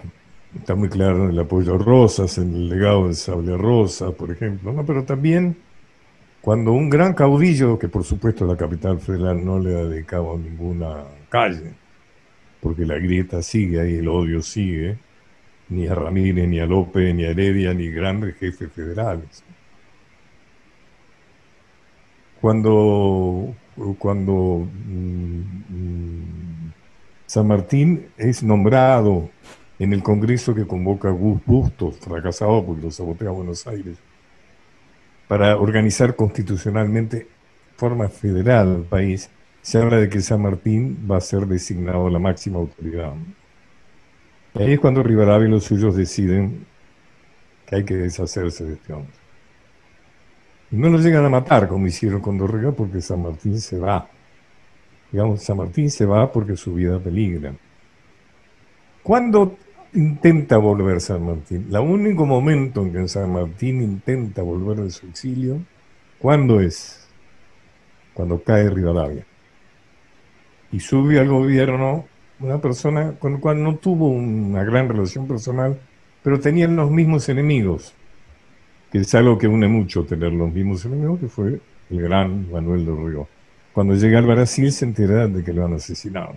está 0.57 0.75
muy 0.75 0.89
claro 0.89 1.29
el 1.29 1.39
apoyo 1.39 1.75
a 1.75 1.79
Rosas, 1.79 2.39
en 2.39 2.55
el 2.55 2.69
legado 2.69 3.09
de 3.09 3.15
Sable 3.15 3.57
Rosa, 3.57 4.13
por 4.13 4.31
ejemplo, 4.31 4.73
¿no? 4.73 4.87
pero 4.87 5.05
también 5.05 5.57
cuando 6.41 6.73
un 6.73 6.91
gran 6.91 7.15
caudillo, 7.15 7.79
que 7.79 7.89
por 7.89 8.05
supuesto 8.05 8.47
la 8.47 8.57
capital 8.57 9.01
federal 9.01 9.45
no 9.45 9.59
le 9.59 9.75
ha 9.75 9.85
dedicado 9.85 10.37
ninguna 10.37 11.05
calle, 11.29 11.75
porque 12.63 12.87
la 12.87 12.95
grieta 12.95 13.43
sigue 13.43 13.81
ahí, 13.81 13.97
el 13.97 14.09
odio 14.09 14.41
sigue, 14.41 14.97
ni 15.69 15.89
a 15.89 15.95
Ramírez, 15.95 16.49
ni 16.49 16.61
a 16.61 16.67
López, 16.67 17.13
ni 17.13 17.25
a 17.25 17.31
Heredia, 17.31 17.75
ni 17.75 17.91
grandes 17.91 18.37
jefes 18.37 18.71
federales. 18.73 19.43
Cuando, 22.41 23.55
cuando 23.99 24.69
mm, 24.87 25.43
San 27.27 27.49
Martín 27.49 28.07
es 28.17 28.43
nombrado 28.45 29.29
en 29.81 29.93
el 29.93 30.03
Congreso 30.03 30.55
que 30.55 30.67
convoca 30.67 31.11
Gus 31.11 31.41
Bustos, 31.45 31.99
fracasado 31.99 32.65
porque 32.65 32.83
lo 32.83 32.91
sabotea 32.93 33.31
Buenos 33.31 33.67
Aires, 33.67 33.99
para 35.27 35.57
organizar 35.57 36.15
constitucionalmente 36.15 37.27
forma 37.77 38.09
federal 38.09 38.77
al 38.77 38.83
país, 38.85 39.31
se 39.63 39.79
habla 39.79 39.99
de 39.99 40.09
que 40.09 40.21
San 40.21 40.43
Martín 40.43 41.07
va 41.11 41.19
a 41.19 41.21
ser 41.21 41.47
designado 41.47 42.11
la 42.11 42.19
máxima 42.19 42.59
autoridad. 42.59 43.15
Y 44.55 44.63
ahí 44.63 44.73
es 44.73 44.81
cuando 44.81 45.03
Rivadavia 45.03 45.47
y 45.47 45.51
los 45.51 45.65
suyos 45.65 45.97
deciden 45.97 46.67
que 47.67 47.77
hay 47.77 47.85
que 47.85 47.95
deshacerse 47.95 48.65
de 48.65 48.75
este 48.75 48.93
hombre. 48.93 49.15
Y 50.73 50.77
no 50.77 50.89
lo 50.89 50.99
llegan 50.99 51.25
a 51.25 51.29
matar 51.29 51.69
como 51.69 51.87
hicieron 51.87 52.21
con 52.21 52.37
Dorrega 52.39 52.73
porque 52.73 53.01
San 53.01 53.23
Martín 53.23 53.61
se 53.61 53.79
va. 53.79 54.09
Digamos, 55.13 55.43
San 55.43 55.59
Martín 55.59 55.91
se 55.91 56.07
va 56.07 56.31
porque 56.33 56.57
su 56.57 56.75
vida 56.75 56.99
peligra. 56.99 57.55
¿Cuándo 59.03 59.57
intenta 59.95 60.57
volver 60.57 61.01
San 61.01 61.25
Martín? 61.25 61.69
El 61.71 61.79
único 61.79 62.27
momento 62.27 62.83
en 62.83 62.93
que 62.93 63.09
San 63.09 63.33
Martín 63.33 63.81
intenta 63.81 64.43
volver 64.43 64.79
de 64.79 64.91
su 64.91 65.07
exilio, 65.07 65.61
¿cuándo 66.19 66.61
es? 66.61 67.07
Cuando 68.15 68.43
cae 68.43 68.69
Rivadavia. 68.69 69.27
Y 70.73 70.81
sube 70.81 71.21
al 71.21 71.29
gobierno 71.29 72.07
una 72.41 72.59
persona 72.59 73.13
con 73.19 73.35
la 73.35 73.39
cual 73.39 73.63
no 73.63 73.77
tuvo 73.77 74.09
una 74.09 74.65
gran 74.65 74.89
relación 74.89 75.29
personal, 75.29 75.79
pero 76.23 76.41
tenían 76.41 76.75
los 76.77 76.91
mismos 76.91 77.29
enemigos, 77.29 77.95
que 78.91 78.99
es 78.99 79.15
algo 79.15 79.39
que 79.39 79.47
une 79.47 79.69
mucho 79.69 80.05
tener 80.05 80.33
los 80.33 80.53
mismos 80.53 80.85
enemigos, 80.85 81.21
que 81.21 81.29
fue 81.29 81.61
el 81.91 82.01
gran 82.01 82.51
Manuel 82.51 82.85
de 82.85 82.93
Río. 82.93 83.29
Cuando 83.73 83.95
llega 83.95 84.19
al 84.19 84.27
Brasil 84.27 84.73
se 84.73 84.85
entera 84.85 85.29
de 85.29 85.43
que 85.43 85.53
lo 85.53 85.65
han 85.65 85.75
asesinado, 85.75 86.37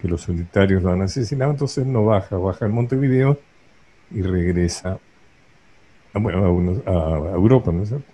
que 0.00 0.08
los 0.08 0.22
solitarios 0.22 0.82
lo 0.82 0.92
han 0.92 1.02
asesinado, 1.02 1.52
entonces 1.52 1.86
no 1.86 2.04
baja, 2.04 2.36
baja 2.36 2.64
al 2.64 2.72
Montevideo 2.72 3.38
y 4.10 4.22
regresa 4.22 4.98
a, 6.12 6.18
bueno, 6.18 6.82
a, 6.86 7.34
Europa, 7.34 7.72
¿no 7.72 7.82
es 7.82 7.88
cierto? 7.88 8.06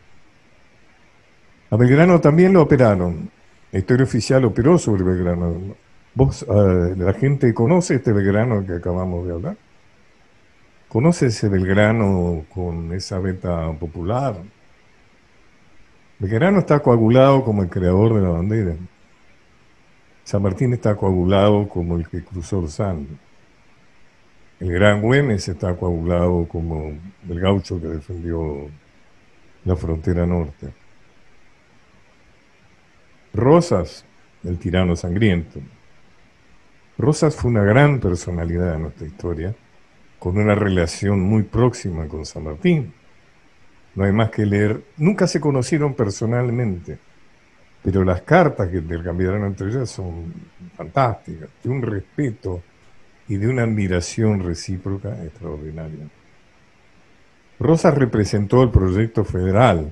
A 1.70 1.76
Belgrano 1.76 2.20
también 2.20 2.52
lo 2.52 2.62
operaron. 2.62 3.30
La 3.72 3.78
historia 3.78 4.04
oficial 4.04 4.44
operó 4.44 4.78
sobre 4.78 5.04
Belgrano 5.04 5.76
¿Vos, 6.12 6.42
eh, 6.42 6.94
la 6.96 7.12
gente 7.12 7.54
conoce 7.54 7.94
este 7.94 8.12
Belgrano 8.12 8.66
que 8.66 8.74
acabamos 8.74 9.26
de 9.26 9.32
hablar? 9.32 9.56
¿Conoce 10.88 11.26
ese 11.26 11.48
Belgrano 11.48 12.44
con 12.52 12.92
esa 12.92 13.20
beta 13.20 13.72
popular? 13.78 14.36
Belgrano 16.18 16.58
está 16.58 16.80
coagulado 16.80 17.44
como 17.44 17.62
el 17.62 17.68
creador 17.68 18.14
de 18.14 18.22
la 18.22 18.30
bandera. 18.30 18.74
San 20.24 20.42
Martín 20.42 20.72
está 20.72 20.96
coagulado 20.96 21.68
como 21.68 21.96
el 21.96 22.08
que 22.08 22.24
cruzó 22.24 22.60
el 22.60 22.68
Sando. 22.68 23.14
El 24.58 24.72
Gran 24.72 25.00
Güemes 25.00 25.48
está 25.48 25.76
coagulado 25.76 26.46
como 26.48 26.92
el 27.28 27.40
gaucho 27.40 27.80
que 27.80 27.86
defendió 27.86 28.68
la 29.64 29.76
frontera 29.76 30.26
norte. 30.26 30.79
Rosas, 33.32 34.04
el 34.42 34.58
tirano 34.58 34.96
sangriento. 34.96 35.60
Rosas 36.98 37.36
fue 37.36 37.50
una 37.50 37.62
gran 37.62 38.00
personalidad 38.00 38.74
en 38.74 38.82
nuestra 38.82 39.06
historia, 39.06 39.54
con 40.18 40.36
una 40.36 40.54
relación 40.54 41.20
muy 41.20 41.44
próxima 41.44 42.08
con 42.08 42.26
San 42.26 42.44
Martín. 42.44 42.92
No 43.94 44.04
hay 44.04 44.12
más 44.12 44.30
que 44.30 44.44
leer. 44.44 44.82
Nunca 44.96 45.26
se 45.26 45.40
conocieron 45.40 45.94
personalmente, 45.94 46.98
pero 47.82 48.04
las 48.04 48.22
cartas 48.22 48.68
que 48.68 48.78
intercambiaron 48.78 49.44
entre 49.44 49.68
ellas 49.68 49.90
son 49.90 50.34
fantásticas, 50.76 51.48
de 51.62 51.70
un 51.70 51.82
respeto 51.82 52.62
y 53.28 53.36
de 53.36 53.48
una 53.48 53.62
admiración 53.62 54.42
recíproca 54.42 55.22
extraordinaria. 55.24 56.08
Rosas 57.60 57.94
representó 57.94 58.62
el 58.62 58.70
proyecto 58.70 59.24
federal, 59.24 59.90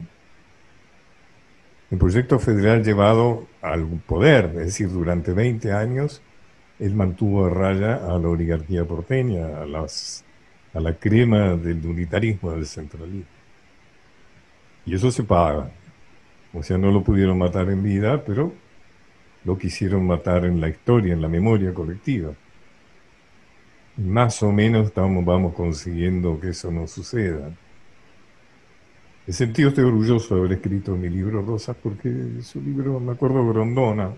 el 1.91 1.99
proyecto 1.99 2.39
federal 2.39 2.85
llevado 2.85 3.47
al 3.63 3.87
poder, 4.07 4.47
es 4.57 4.67
decir, 4.67 4.91
durante 4.91 5.33
20 5.33 5.73
años 5.73 6.23
él 6.79 6.95
mantuvo 6.95 7.47
a 7.47 7.51
raya 7.51 7.97
a 7.97 8.19
la 8.19 8.29
oligarquía 8.29 8.85
porteña, 8.85 9.63
a, 9.63 9.67
las, 9.67 10.25
a 10.75 10.81
la 10.81 10.95
crema 10.95 11.57
del 11.57 11.85
unitarismo, 11.85 12.53
del 12.53 12.67
centralismo. 12.67 13.25
Y 14.87 14.95
eso 14.95 15.11
se 15.11 15.25
paga. 15.25 15.71
O 16.53 16.63
sea, 16.63 16.79
no 16.79 16.91
lo 16.91 17.03
pudieron 17.03 17.39
matar 17.39 17.69
en 17.69 17.83
vida, 17.83 18.23
pero 18.25 18.53
lo 19.45 19.59
quisieron 19.59 20.07
matar 20.07 20.45
en 20.45 20.61
la 20.61 20.69
historia, 20.69 21.15
en 21.15 21.23
la 21.23 21.29
memoria 21.29 21.75
colectiva. 21.75 22.33
Más 23.97 24.43
o 24.43 24.53
menos 24.53 24.87
estamos, 24.87 25.25
vamos 25.25 25.55
consiguiendo 25.55 26.39
que 26.39 26.51
eso 26.51 26.71
no 26.71 26.87
suceda. 26.87 27.51
En 29.29 29.35
sentido 29.35 29.69
estoy 29.69 29.85
orgulloso 29.85 30.35
de 30.35 30.41
haber 30.41 30.53
escrito 30.55 30.97
mi 30.97 31.11
libro 31.11 31.43
Rosas 31.43 31.77
porque 31.83 32.11
su 32.41 32.63
libro, 32.63 32.99
me 32.99 33.13
acuerdo, 33.13 33.47
Grondona, 33.47 34.11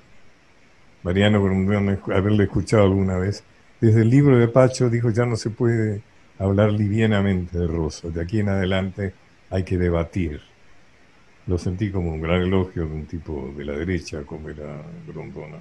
Mariano 1.02 1.42
Grondona, 1.42 1.98
haberle 2.14 2.44
escuchado 2.44 2.84
alguna 2.84 3.16
vez, 3.18 3.42
desde 3.80 4.02
el 4.02 4.08
libro 4.08 4.38
de 4.38 4.46
Pacho 4.46 4.88
dijo 4.88 5.10
ya 5.10 5.26
no 5.26 5.34
se 5.34 5.50
puede 5.50 6.00
hablar 6.38 6.70
livianamente 6.70 7.58
de 7.58 7.66
Rosa, 7.66 8.08
de 8.08 8.22
aquí 8.22 8.38
en 8.38 8.50
adelante 8.50 9.12
hay 9.50 9.64
que 9.64 9.78
debatir. 9.78 10.42
Lo 11.48 11.58
sentí 11.58 11.90
como 11.90 12.12
un 12.12 12.20
gran 12.20 12.42
elogio 12.42 12.86
de 12.86 12.94
un 12.94 13.06
tipo 13.06 13.52
de 13.56 13.64
la 13.64 13.72
derecha 13.72 14.22
como 14.22 14.48
era 14.48 14.80
Grondona. 15.08 15.58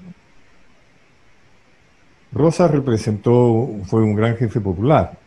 Rosa 2.34 2.68
representó, 2.68 3.68
fue 3.86 4.04
un 4.04 4.14
gran 4.14 4.38
jefe 4.38 4.62
popular, 4.62 5.18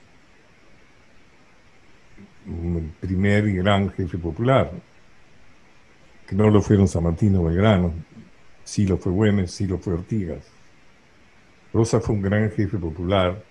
un 2.47 2.93
primer 3.01 3.53
gran 3.53 3.91
jefe 3.91 4.19
popular, 4.19 4.71
que 6.27 6.35
no 6.35 6.51
lo 6.51 6.63
fueron 6.63 6.89
San 6.89 7.05
Martín 7.05 7.33
Belgrano, 7.43 7.93
Sí 8.65 8.87
lo 8.87 8.97
fue 8.97 9.13
Güemes, 9.13 9.51
sí 9.51 9.67
lo 9.67 9.79
fue 9.79 9.95
Ortigas. 9.95 10.47
Rosa 11.73 12.01
fue 12.01 12.15
un 12.15 12.23
gran 12.23 12.51
jefe 12.51 12.79
popular, 12.79 13.43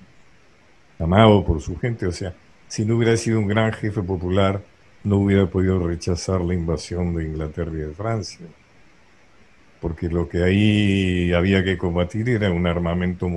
amado 1.00 1.44
por 1.46 1.62
su 1.62 1.78
gente. 1.78 2.06
O 2.08 2.12
sea, 2.12 2.34
si 2.68 2.86
no 2.86 2.96
hubiera 2.96 3.18
sido 3.18 3.40
un 3.40 3.48
gran 3.48 3.74
jefe 3.74 4.02
popular, 4.02 4.62
no 5.04 5.18
hubiera 5.18 5.48
podido 5.48 5.86
rechazar 5.86 6.42
la 6.42 6.54
invasión 6.54 7.16
de 7.16 7.26
Inglaterra 7.26 7.72
y 7.74 7.78
de 7.78 7.92
Francia. 7.92 8.46
Porque 9.82 10.08
lo 10.08 10.30
que 10.30 10.44
ahí 10.44 11.34
había 11.34 11.64
que 11.64 11.78
combatir 11.78 12.30
era 12.30 12.52
un 12.52 12.68
armamento 12.68 13.28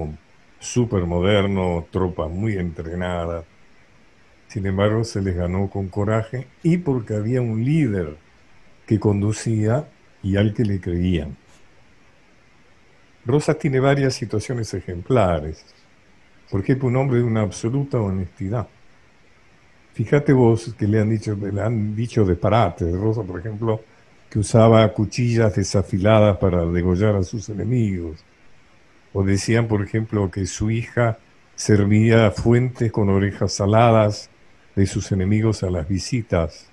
súper 0.61 1.07
moderno, 1.07 1.87
tropas 1.91 2.31
muy 2.31 2.55
entrenadas. 2.57 3.45
Sin 4.49 4.67
embargo, 4.67 5.05
se 5.05 5.21
les 5.21 5.35
ganó 5.35 5.69
con 5.69 5.89
coraje 5.89 6.47
y 6.63 6.79
porque 6.79 7.15
había 7.15 7.41
un 7.41 7.65
líder 7.65 8.17
que 8.87 9.01
conducía 9.01 9.89
y 10.23 10.37
al 10.37 10.55
que 10.55 10.65
le 10.65 10.81
creían. 10.81 11.37
Rosas 13.27 13.59
tiene 13.59 13.81
varias 13.81 14.15
situaciones 14.15 14.73
ejemplares, 14.75 15.65
porque 16.51 16.73
es 16.73 16.83
un 16.83 16.97
hombre 16.97 17.19
de 17.19 17.25
una 17.25 17.41
absoluta 17.41 17.99
honestidad. 17.99 18.69
Fíjate 19.95 20.33
vos 20.33 20.75
que 20.77 20.87
le 20.87 21.01
han 21.01 21.11
dicho, 21.11 21.37
le 21.37 21.61
han 21.61 21.95
dicho 21.95 22.25
disparate. 22.25 22.91
Rosa, 22.91 23.23
por 23.23 23.41
ejemplo, 23.41 23.81
que 24.29 24.41
usaba 24.41 24.93
cuchillas 24.93 25.55
desafiladas 25.55 26.37
para 26.39 26.67
degollar 26.67 27.15
a 27.15 27.23
sus 27.23 27.49
enemigos. 27.49 28.25
O 29.13 29.23
decían, 29.23 29.69
por 29.69 29.83
ejemplo, 29.83 30.31
que 30.31 30.47
su 30.47 30.71
hija 30.71 31.19
servía 31.55 32.33
fuentes 32.33 32.91
con 32.91 33.09
orejas 33.09 33.53
saladas 33.53 34.29
de 34.75 34.87
sus 34.87 35.13
enemigos 35.13 35.63
a 35.63 35.71
las 35.71 35.89
visitas. 35.89 36.69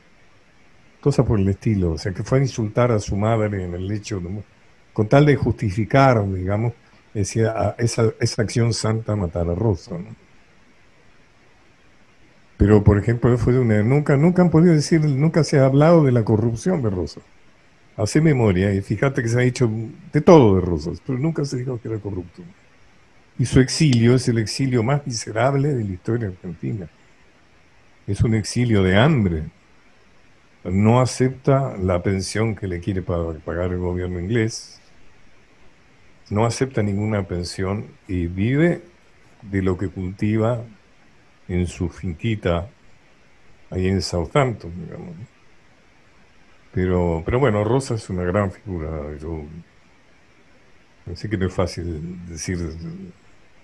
Cosa 1.00 1.26
por 1.26 1.40
el 1.40 1.48
estilo. 1.50 1.94
O 1.94 1.98
sea, 1.98 2.14
que 2.14 2.24
fue 2.24 2.40
a 2.40 2.42
insultar 2.42 2.92
a 2.92 3.00
su 3.00 3.16
madre 3.16 3.64
en 3.64 3.74
el 3.74 3.88
lecho, 3.88 4.22
con 4.94 5.08
tal 5.08 5.26
de 5.26 5.36
justificar, 5.36 6.24
digamos, 6.32 6.74
decía, 7.14 7.76
esa, 7.78 8.12
esa 8.20 8.42
acción 8.42 8.74
santa 8.74 9.16
matar 9.16 9.50
a 9.50 9.56
Rosa. 9.56 9.98
Pero, 12.58 12.84
por 12.84 12.98
ejemplo, 13.00 13.36
fue 13.38 13.58
una, 13.60 13.82
nunca, 13.82 14.16
nunca 14.18 14.42
han 14.42 14.52
podido 14.52 14.74
decir, 14.74 15.02
nunca 15.02 15.44
se 15.44 15.60
ha 15.60 15.66
hablado 15.66 16.04
de 16.04 16.12
la 16.12 16.24
corrupción 16.24 16.82
de 16.84 16.90
Rosa 16.90 17.22
hace 17.98 18.22
memoria 18.22 18.74
y 18.74 18.82
fíjate 18.82 19.22
que 19.22 19.28
se 19.28 19.38
ha 19.38 19.42
dicho 19.42 19.70
de 20.12 20.22
todo 20.22 20.56
de 20.56 20.62
Rosas, 20.62 21.02
pero 21.06 21.20
nunca 21.20 21.46
se 21.46 21.58
dijo 21.58 21.80
que 21.80 21.90
era 21.90 22.00
corrupto. 22.00 22.42
Y 23.38 23.46
su 23.46 23.60
exilio 23.60 24.16
es 24.16 24.28
el 24.28 24.38
exilio 24.38 24.84
más 24.84 25.06
miserable 25.06 25.74
de 25.74 25.84
la 25.84 25.92
historia 25.92 26.28
argentina. 26.28 26.88
Es 28.08 28.22
un 28.22 28.34
exilio 28.34 28.84
de 28.84 28.98
hambre. 28.98 29.44
No 30.64 31.02
acepta 31.02 31.76
la 31.78 32.04
pensión 32.04 32.56
que 32.56 32.68
le 32.68 32.80
quiere 32.80 33.02
pagar 33.02 33.72
el 33.72 33.80
gobierno 33.80 34.20
inglés. 34.20 34.80
No 36.30 36.46
acepta 36.46 36.82
ninguna 36.84 37.28
pensión 37.28 37.88
y 38.08 38.28
vive 38.28 38.82
de 39.42 39.62
lo 39.62 39.78
que 39.78 39.90
cultiva 39.90 40.64
en 41.48 41.68
su 41.68 41.90
finquita 41.90 42.70
ahí 43.70 43.88
en 43.88 44.02
Southampton, 44.02 44.72
digamos. 44.86 45.16
Pero, 46.74 47.22
pero 47.26 47.40
bueno, 47.40 47.64
Rosa 47.64 47.96
es 47.96 48.10
una 48.10 48.24
gran 48.24 48.52
figura. 48.52 48.90
Yo 49.20 49.46
sé 51.16 51.30
que 51.30 51.38
no 51.38 51.48
es 51.48 51.54
fácil 51.54 52.26
decir 52.28 52.58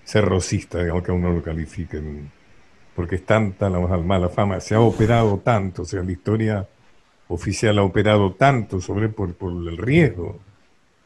ser 0.04 0.24
rosista, 0.24 0.80
digamos 0.82 1.02
que 1.04 1.12
uno 1.12 1.30
lo 1.32 1.42
califiquen, 1.42 2.30
porque 2.98 3.14
es 3.14 3.24
tanta 3.24 3.70
la 3.70 3.78
mala 3.78 4.28
fama, 4.28 4.58
se 4.58 4.74
ha 4.74 4.80
operado 4.80 5.38
tanto, 5.38 5.82
o 5.82 5.84
sea, 5.84 6.02
la 6.02 6.10
historia 6.10 6.66
oficial 7.28 7.78
ha 7.78 7.84
operado 7.84 8.32
tanto 8.32 8.80
sobre 8.80 9.08
por, 9.08 9.34
por 9.34 9.52
el 9.52 9.76
riesgo, 9.76 10.40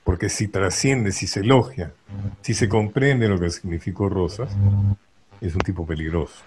porque 0.02 0.30
si 0.30 0.48
trasciende, 0.48 1.12
si 1.12 1.26
se 1.26 1.40
elogia, 1.40 1.92
si 2.40 2.54
se 2.54 2.66
comprende 2.66 3.28
lo 3.28 3.38
que 3.38 3.50
significó 3.50 4.08
Rosas, 4.08 4.56
es 5.38 5.54
un 5.54 5.60
tipo 5.60 5.86
peligroso. 5.86 6.42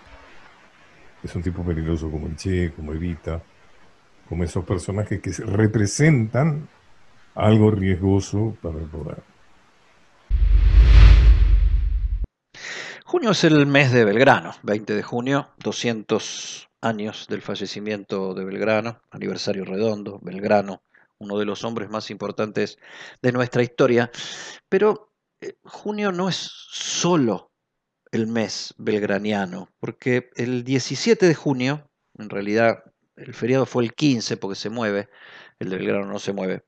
Es 1.24 1.36
un 1.36 1.44
tipo 1.44 1.64
peligroso 1.64 2.10
como 2.10 2.26
el 2.26 2.36
Che, 2.36 2.72
como 2.76 2.94
Evita 2.94 3.40
como 4.28 4.46
esos 4.46 4.66
personajes 4.66 5.22
que 5.22 5.30
representan 5.46 6.68
algo 7.36 7.70
riesgoso 7.70 8.58
para 8.64 8.80
el 8.80 8.86
poder. 8.86 9.22
Junio 13.16 13.32
es 13.32 13.46
el 13.46 13.66
mes 13.66 13.94
de 13.94 14.04
Belgrano, 14.04 14.54
20 14.64 14.94
de 14.94 15.02
junio, 15.02 15.48
200 15.60 16.68
años 16.82 17.28
del 17.30 17.42
fallecimiento 17.42 18.34
de 18.34 18.44
Belgrano, 18.44 19.02
aniversario 19.10 19.64
redondo, 19.64 20.20
Belgrano, 20.22 20.84
uno 21.20 21.40
de 21.40 21.46
los 21.46 21.64
hombres 21.64 21.90
más 21.90 22.12
importantes 22.12 22.78
de 23.22 23.32
nuestra 23.32 23.64
historia. 23.64 24.12
Pero 24.68 25.14
eh, 25.40 25.54
junio 25.64 26.12
no 26.12 26.28
es 26.28 26.36
solo 26.36 27.54
el 28.12 28.28
mes 28.28 28.74
belgraniano, 28.78 29.70
porque 29.80 30.30
el 30.36 30.66
17 30.66 31.26
de 31.26 31.36
junio, 31.36 31.90
en 32.18 32.30
realidad 32.30 32.84
el 33.16 33.34
feriado 33.34 33.66
fue 33.66 33.86
el 33.86 33.94
15 33.94 34.36
porque 34.36 34.58
se 34.58 34.70
mueve, 34.70 35.08
el 35.60 35.70
de 35.70 35.78
Belgrano 35.78 36.06
no 36.06 36.20
se 36.20 36.34
mueve, 36.34 36.66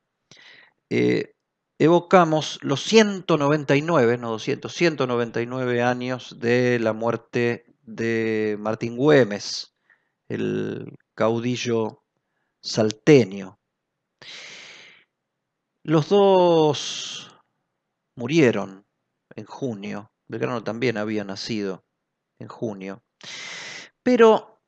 eh, 0.89 1.33
evocamos 1.79 2.59
los 2.61 2.83
199, 2.83 4.17
no 4.17 4.31
200, 4.31 4.73
199 4.73 5.81
años 5.81 6.39
de 6.39 6.79
la 6.79 6.93
muerte 6.93 7.65
de 7.83 8.57
Martín 8.59 8.97
Güemes, 8.97 9.75
el 10.27 10.97
caudillo 11.15 12.03
salteño. 12.61 13.59
Los 15.83 16.09
dos 16.09 17.31
murieron 18.15 18.85
en 19.35 19.45
junio, 19.45 20.11
Belgrano 20.27 20.63
también 20.63 20.97
había 20.97 21.23
nacido 21.23 21.85
en 22.39 22.47
junio, 22.47 23.03
pero 24.03 24.59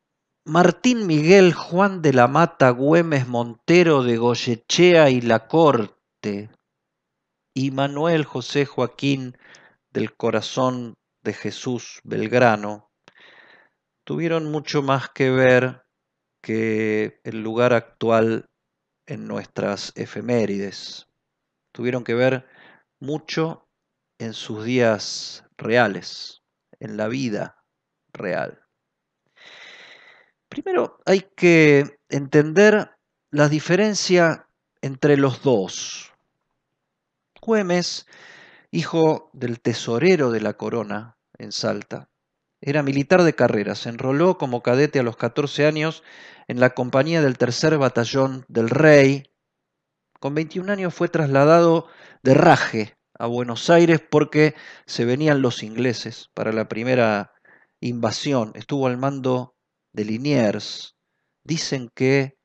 Martín 0.46 1.08
Miguel 1.08 1.54
Juan 1.54 2.02
de 2.02 2.14
la 2.14 2.28
Mata 2.28 2.70
Güemes 2.70 3.28
Montero 3.28 4.04
de 4.04 4.18
Goyechea 4.18 5.10
y 5.10 5.22
La 5.22 5.48
Corte, 5.48 6.50
y 7.54 7.72
Manuel 7.72 8.26
José 8.26 8.66
Joaquín 8.66 9.38
del 9.92 10.16
Corazón 10.16 10.96
de 11.24 11.34
Jesús 11.34 12.00
Belgrano, 12.04 12.92
tuvieron 14.04 14.52
mucho 14.52 14.82
más 14.82 15.10
que 15.10 15.30
ver 15.30 15.84
que 16.42 17.20
el 17.24 17.42
lugar 17.42 17.74
actual 17.74 18.50
en 19.06 19.28
nuestras 19.28 19.92
efemérides. 19.96 21.08
Tuvieron 21.72 22.04
que 22.04 22.14
ver 22.14 22.48
mucho 23.00 23.68
en 24.20 24.34
sus 24.34 24.64
días 24.64 25.44
reales, 25.58 26.42
en 26.80 26.98
la 26.98 27.08
vida 27.08 27.64
real. 28.14 28.62
Primero 30.50 31.00
hay 31.06 31.28
que 31.36 32.00
entender 32.10 32.92
la 33.32 33.50
diferencia 33.50 34.48
entre 34.82 35.18
los 35.18 35.44
dos. 35.44 36.09
Güemes, 37.50 38.06
hijo 38.70 39.32
del 39.34 39.60
tesorero 39.60 40.30
de 40.30 40.40
la 40.40 40.54
corona 40.54 41.18
en 41.40 41.52
Salta, 41.52 42.12
era 42.62 42.84
militar 42.84 43.24
de 43.24 43.34
carrera, 43.34 43.74
se 43.74 43.90
enroló 43.90 44.38
como 44.38 44.62
cadete 44.62 45.00
a 45.00 45.04
los 45.04 45.18
14 45.18 45.66
años 45.66 46.04
en 46.48 46.60
la 46.60 46.76
compañía 46.76 47.24
del 47.24 47.40
tercer 47.40 47.76
batallón 47.80 48.46
del 48.50 48.70
rey. 48.70 49.34
Con 50.20 50.36
21 50.36 50.72
años 50.72 50.94
fue 50.94 51.10
trasladado 51.10 51.88
de 52.22 52.36
Raje 52.36 52.98
a 53.18 53.26
Buenos 53.26 53.72
Aires 53.72 54.00
porque 54.00 54.54
se 54.86 55.06
venían 55.06 55.42
los 55.42 55.64
ingleses 55.64 56.30
para 56.36 56.54
la 56.54 56.68
primera 56.68 57.34
invasión. 57.80 58.52
Estuvo 58.54 58.86
al 58.86 58.98
mando 58.98 59.56
de 59.92 60.06
Liniers 60.06 60.98
dicen 61.44 61.90
que 61.96 62.38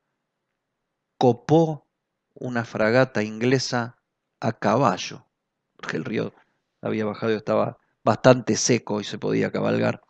copó 1.19 1.91
una 2.33 2.65
fragata 2.65 3.23
inglesa 3.23 3.99
a 4.45 4.53
caballo, 4.53 5.27
porque 5.77 5.97
el 5.97 6.05
río 6.05 6.35
había 6.83 7.07
bajado 7.07 7.33
y 7.33 7.37
estaba 7.37 7.79
bastante 8.05 8.57
seco 8.57 9.01
y 9.01 9.05
se 9.05 9.19
podía 9.19 9.51
cabalgar. 9.51 10.03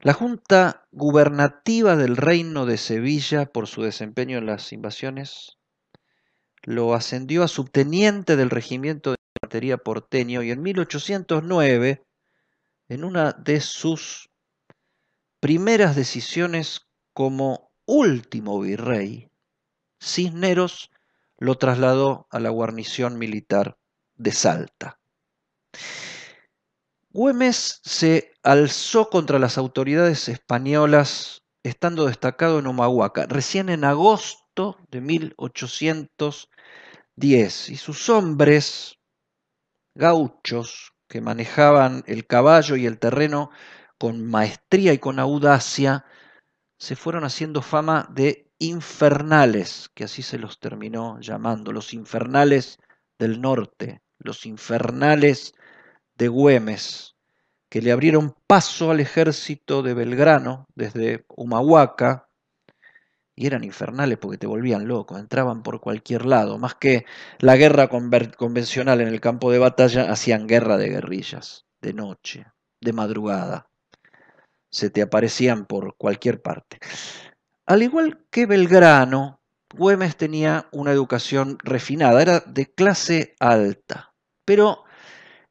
La 0.00 0.14
Junta 0.14 0.86
Gubernativa 0.92 1.96
del 1.96 2.16
Reino 2.16 2.64
de 2.64 2.78
Sevilla, 2.78 3.46
por 3.46 3.66
su 3.66 3.82
desempeño 3.82 4.38
en 4.38 4.46
las 4.46 4.72
invasiones, 4.72 5.58
lo 6.62 6.94
ascendió 6.94 7.42
a 7.42 7.48
subteniente 7.48 8.36
del 8.36 8.48
regimiento 8.48 9.10
de 9.10 9.16
infantería 9.36 9.76
porteño 9.76 10.42
y 10.42 10.50
en 10.50 10.62
1809, 10.62 12.02
en 12.88 13.04
una 13.04 13.32
de 13.32 13.60
sus 13.60 14.30
primeras 15.40 15.96
decisiones 15.96 16.86
como 17.12 17.72
último 17.84 18.60
virrey, 18.60 19.28
Cisneros 20.00 20.90
lo 21.38 21.56
trasladó 21.56 22.26
a 22.30 22.40
la 22.40 22.50
guarnición 22.50 23.18
militar 23.18 23.78
de 24.16 24.32
Salta. 24.32 25.00
Güemes 27.10 27.80
se 27.82 28.32
alzó 28.42 29.08
contra 29.08 29.38
las 29.38 29.56
autoridades 29.56 30.28
españolas 30.28 31.44
estando 31.62 32.06
destacado 32.06 32.58
en 32.58 32.66
Humahuaca, 32.66 33.26
recién 33.26 33.68
en 33.68 33.84
agosto 33.84 34.76
de 34.90 35.00
1810, 35.00 37.70
y 37.70 37.76
sus 37.76 38.08
hombres 38.08 38.96
gauchos 39.94 40.92
que 41.08 41.20
manejaban 41.20 42.02
el 42.06 42.26
caballo 42.26 42.76
y 42.76 42.86
el 42.86 42.98
terreno 42.98 43.50
con 43.98 44.24
maestría 44.24 44.92
y 44.92 44.98
con 44.98 45.18
audacia, 45.18 46.04
se 46.78 46.94
fueron 46.94 47.24
haciendo 47.24 47.62
fama 47.62 48.06
de 48.10 48.47
infernales, 48.58 49.90
que 49.94 50.04
así 50.04 50.22
se 50.22 50.38
los 50.38 50.58
terminó 50.58 51.20
llamando, 51.20 51.72
los 51.72 51.94
infernales 51.94 52.78
del 53.18 53.40
norte, 53.40 54.02
los 54.18 54.46
infernales 54.46 55.54
de 56.16 56.28
Güemes, 56.28 57.16
que 57.68 57.82
le 57.82 57.92
abrieron 57.92 58.34
paso 58.46 58.90
al 58.90 59.00
ejército 59.00 59.82
de 59.82 59.94
Belgrano 59.94 60.66
desde 60.74 61.24
Humahuaca, 61.28 62.28
y 63.36 63.46
eran 63.46 63.62
infernales 63.62 64.18
porque 64.18 64.38
te 64.38 64.48
volvían 64.48 64.88
loco, 64.88 65.16
entraban 65.16 65.62
por 65.62 65.80
cualquier 65.80 66.26
lado, 66.26 66.58
más 66.58 66.74
que 66.74 67.04
la 67.38 67.56
guerra 67.56 67.88
convencional 67.88 69.00
en 69.00 69.08
el 69.08 69.20
campo 69.20 69.52
de 69.52 69.60
batalla, 69.60 70.10
hacían 70.10 70.48
guerra 70.48 70.76
de 70.76 70.88
guerrillas, 70.88 71.66
de 71.80 71.92
noche, 71.92 72.46
de 72.80 72.92
madrugada 72.92 73.68
se 74.70 74.90
te 74.90 75.02
aparecían 75.02 75.66
por 75.66 75.96
cualquier 75.96 76.42
parte. 76.42 76.78
Al 77.68 77.82
igual 77.82 78.24
que 78.30 78.46
Belgrano, 78.46 79.42
Güemes 79.74 80.16
tenía 80.16 80.70
una 80.72 80.90
educación 80.90 81.58
refinada, 81.62 82.22
era 82.22 82.40
de 82.40 82.72
clase 82.72 83.36
alta, 83.40 84.14
pero 84.46 84.84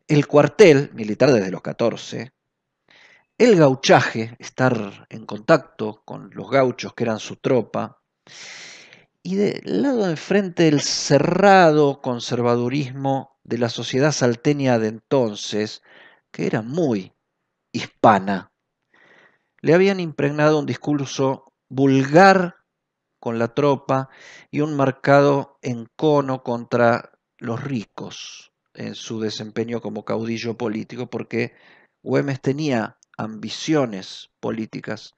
el 0.08 0.26
cuartel 0.26 0.90
militar 0.96 1.32
desde 1.32 1.52
los 1.52 1.62
14, 1.62 2.32
el 3.38 3.56
gauchaje, 3.56 4.36
estar 4.40 5.06
en 5.12 5.28
contacto 5.28 6.02
con 6.06 6.32
los 6.34 6.50
gauchos 6.50 6.96
que 6.96 7.04
eran 7.04 7.20
su 7.20 7.36
tropa, 7.36 8.02
y 9.22 9.36
del 9.36 9.84
lado 9.84 10.08
de 10.08 10.16
frente 10.16 10.68
el 10.68 10.82
cerrado 10.82 12.02
conservadurismo 12.02 13.38
de 13.44 13.60
la 13.60 13.70
sociedad 13.70 14.12
salteña 14.12 14.80
de 14.80 14.88
entonces, 14.88 15.84
que 16.32 16.48
era 16.48 16.64
muy 16.64 17.14
hispana, 17.72 18.52
le 19.62 19.76
habían 19.76 20.00
impregnado 20.00 20.58
un 20.58 20.66
discurso 20.66 21.47
vulgar 21.70 22.56
con 23.20 23.40
la 23.40 23.54
tropa 23.54 24.10
y 24.52 24.62
un 24.62 24.76
marcado 24.76 25.58
encono 25.62 26.44
contra 26.44 27.20
los 27.38 27.64
ricos 27.64 28.54
en 28.74 28.96
su 28.96 29.20
desempeño 29.20 29.82
como 29.82 30.06
caudillo 30.06 30.58
político, 30.58 31.10
porque 31.10 31.54
Güemes 32.04 32.42
tenía 32.42 32.98
ambiciones 33.18 34.30
políticas, 34.40 35.16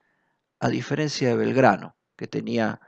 a 0.59 0.69
diferencia 0.69 1.29
de 1.29 1.35
Belgrano, 1.35 1.95
que 2.17 2.27
tenía 2.27 2.81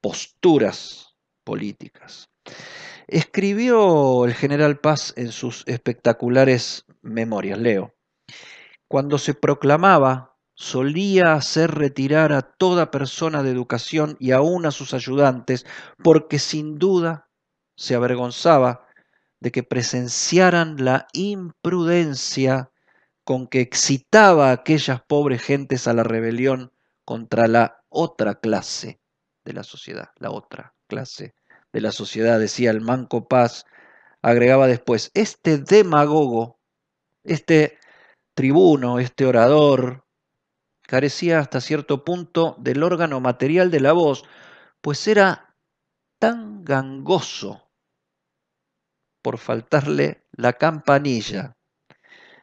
posturas 0.00 1.16
políticas. 1.44 2.28
Escribió 3.06 4.24
el 4.24 4.34
general 4.34 4.80
Paz 4.80 5.12
en 5.16 5.30
sus 5.30 5.62
espectaculares 5.66 6.84
memorias, 7.02 7.58
leo, 7.58 7.94
cuando 8.88 9.18
se 9.18 9.34
proclamaba 9.34 10.33
solía 10.54 11.34
hacer 11.34 11.72
retirar 11.72 12.32
a 12.32 12.42
toda 12.42 12.90
persona 12.90 13.42
de 13.42 13.50
educación 13.50 14.16
y 14.20 14.30
aún 14.30 14.66
a 14.66 14.70
sus 14.70 14.94
ayudantes, 14.94 15.66
porque 16.02 16.38
sin 16.38 16.78
duda 16.78 17.28
se 17.76 17.94
avergonzaba 17.94 18.86
de 19.40 19.52
que 19.52 19.62
presenciaran 19.62 20.84
la 20.84 21.08
imprudencia 21.12 22.70
con 23.24 23.46
que 23.46 23.60
excitaba 23.60 24.50
a 24.50 24.52
aquellas 24.52 25.02
pobres 25.02 25.42
gentes 25.42 25.88
a 25.88 25.94
la 25.94 26.04
rebelión 26.04 26.72
contra 27.04 27.48
la 27.48 27.82
otra 27.88 28.36
clase 28.36 29.00
de 29.44 29.52
la 29.52 29.64
sociedad, 29.64 30.10
la 30.18 30.30
otra 30.30 30.74
clase 30.86 31.34
de 31.72 31.80
la 31.80 31.92
sociedad, 31.92 32.38
decía 32.38 32.70
el 32.70 32.80
Manco 32.80 33.28
Paz, 33.28 33.66
agregaba 34.22 34.66
después, 34.66 35.10
este 35.14 35.58
demagogo, 35.58 36.58
este 37.24 37.78
tribuno, 38.34 38.98
este 38.98 39.26
orador, 39.26 40.03
carecía 40.86 41.38
hasta 41.38 41.60
cierto 41.60 42.04
punto 42.04 42.56
del 42.58 42.82
órgano 42.82 43.20
material 43.20 43.70
de 43.70 43.80
la 43.80 43.92
voz, 43.92 44.24
pues 44.80 45.06
era 45.08 45.56
tan 46.18 46.64
gangoso 46.64 47.70
por 49.22 49.38
faltarle 49.38 50.26
la 50.32 50.52
campanilla, 50.52 51.56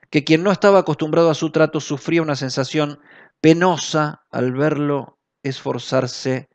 que 0.09 0.23
quien 0.23 0.43
no 0.43 0.51
estaba 0.51 0.79
acostumbrado 0.79 1.29
a 1.29 1.35
su 1.35 1.51
trato 1.51 1.79
sufría 1.79 2.21
una 2.21 2.35
sensación 2.35 2.99
penosa 3.39 4.25
al 4.31 4.51
verlo 4.53 5.19
esforzarse 5.43 6.49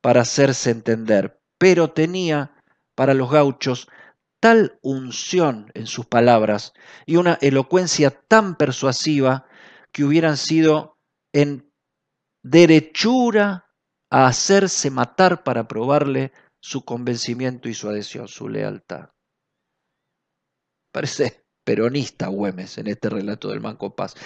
para 0.00 0.22
hacerse 0.22 0.70
entender, 0.70 1.40
pero 1.58 1.90
tenía 1.90 2.52
para 2.94 3.14
los 3.14 3.30
gauchos 3.30 3.88
tal 4.40 4.78
unción 4.82 5.70
en 5.74 5.86
sus 5.86 6.06
palabras 6.06 6.72
y 7.06 7.16
una 7.16 7.38
elocuencia 7.40 8.10
tan 8.10 8.56
persuasiva 8.56 9.46
que 9.92 10.04
hubieran 10.04 10.36
sido 10.36 10.97
en 11.40 11.72
derechura 12.42 13.70
a 14.10 14.26
hacerse 14.26 14.90
matar 14.90 15.44
para 15.44 15.68
probarle 15.68 16.32
su 16.60 16.84
convencimiento 16.84 17.68
y 17.68 17.74
su 17.74 17.88
adhesión, 17.88 18.26
su 18.26 18.48
lealtad. 18.48 19.10
Parece 20.92 21.44
peronista 21.64 22.26
Güemes 22.26 22.78
en 22.78 22.88
este 22.88 23.08
relato 23.08 23.50
del 23.50 23.60
Manco 23.60 23.94
Paz. 23.94 24.16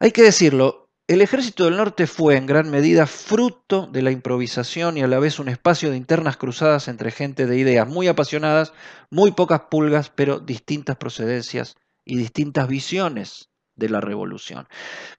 Hay 0.00 0.10
que 0.10 0.22
decirlo, 0.22 0.90
el 1.06 1.22
ejército 1.22 1.64
del 1.64 1.78
norte 1.78 2.06
fue 2.06 2.36
en 2.36 2.44
gran 2.44 2.70
medida 2.70 3.06
fruto 3.06 3.86
de 3.86 4.02
la 4.02 4.10
improvisación 4.10 4.98
y 4.98 5.02
a 5.02 5.06
la 5.06 5.18
vez 5.18 5.38
un 5.38 5.48
espacio 5.48 5.90
de 5.90 5.96
internas 5.96 6.36
cruzadas 6.36 6.88
entre 6.88 7.10
gente 7.10 7.46
de 7.46 7.56
ideas 7.56 7.88
muy 7.88 8.08
apasionadas, 8.08 8.74
muy 9.10 9.30
pocas 9.30 9.62
pulgas, 9.70 10.10
pero 10.10 10.40
distintas 10.40 10.96
procedencias 10.96 11.76
y 12.04 12.18
distintas 12.18 12.68
visiones 12.68 13.51
de 13.74 13.88
la 13.88 14.00
revolución. 14.00 14.68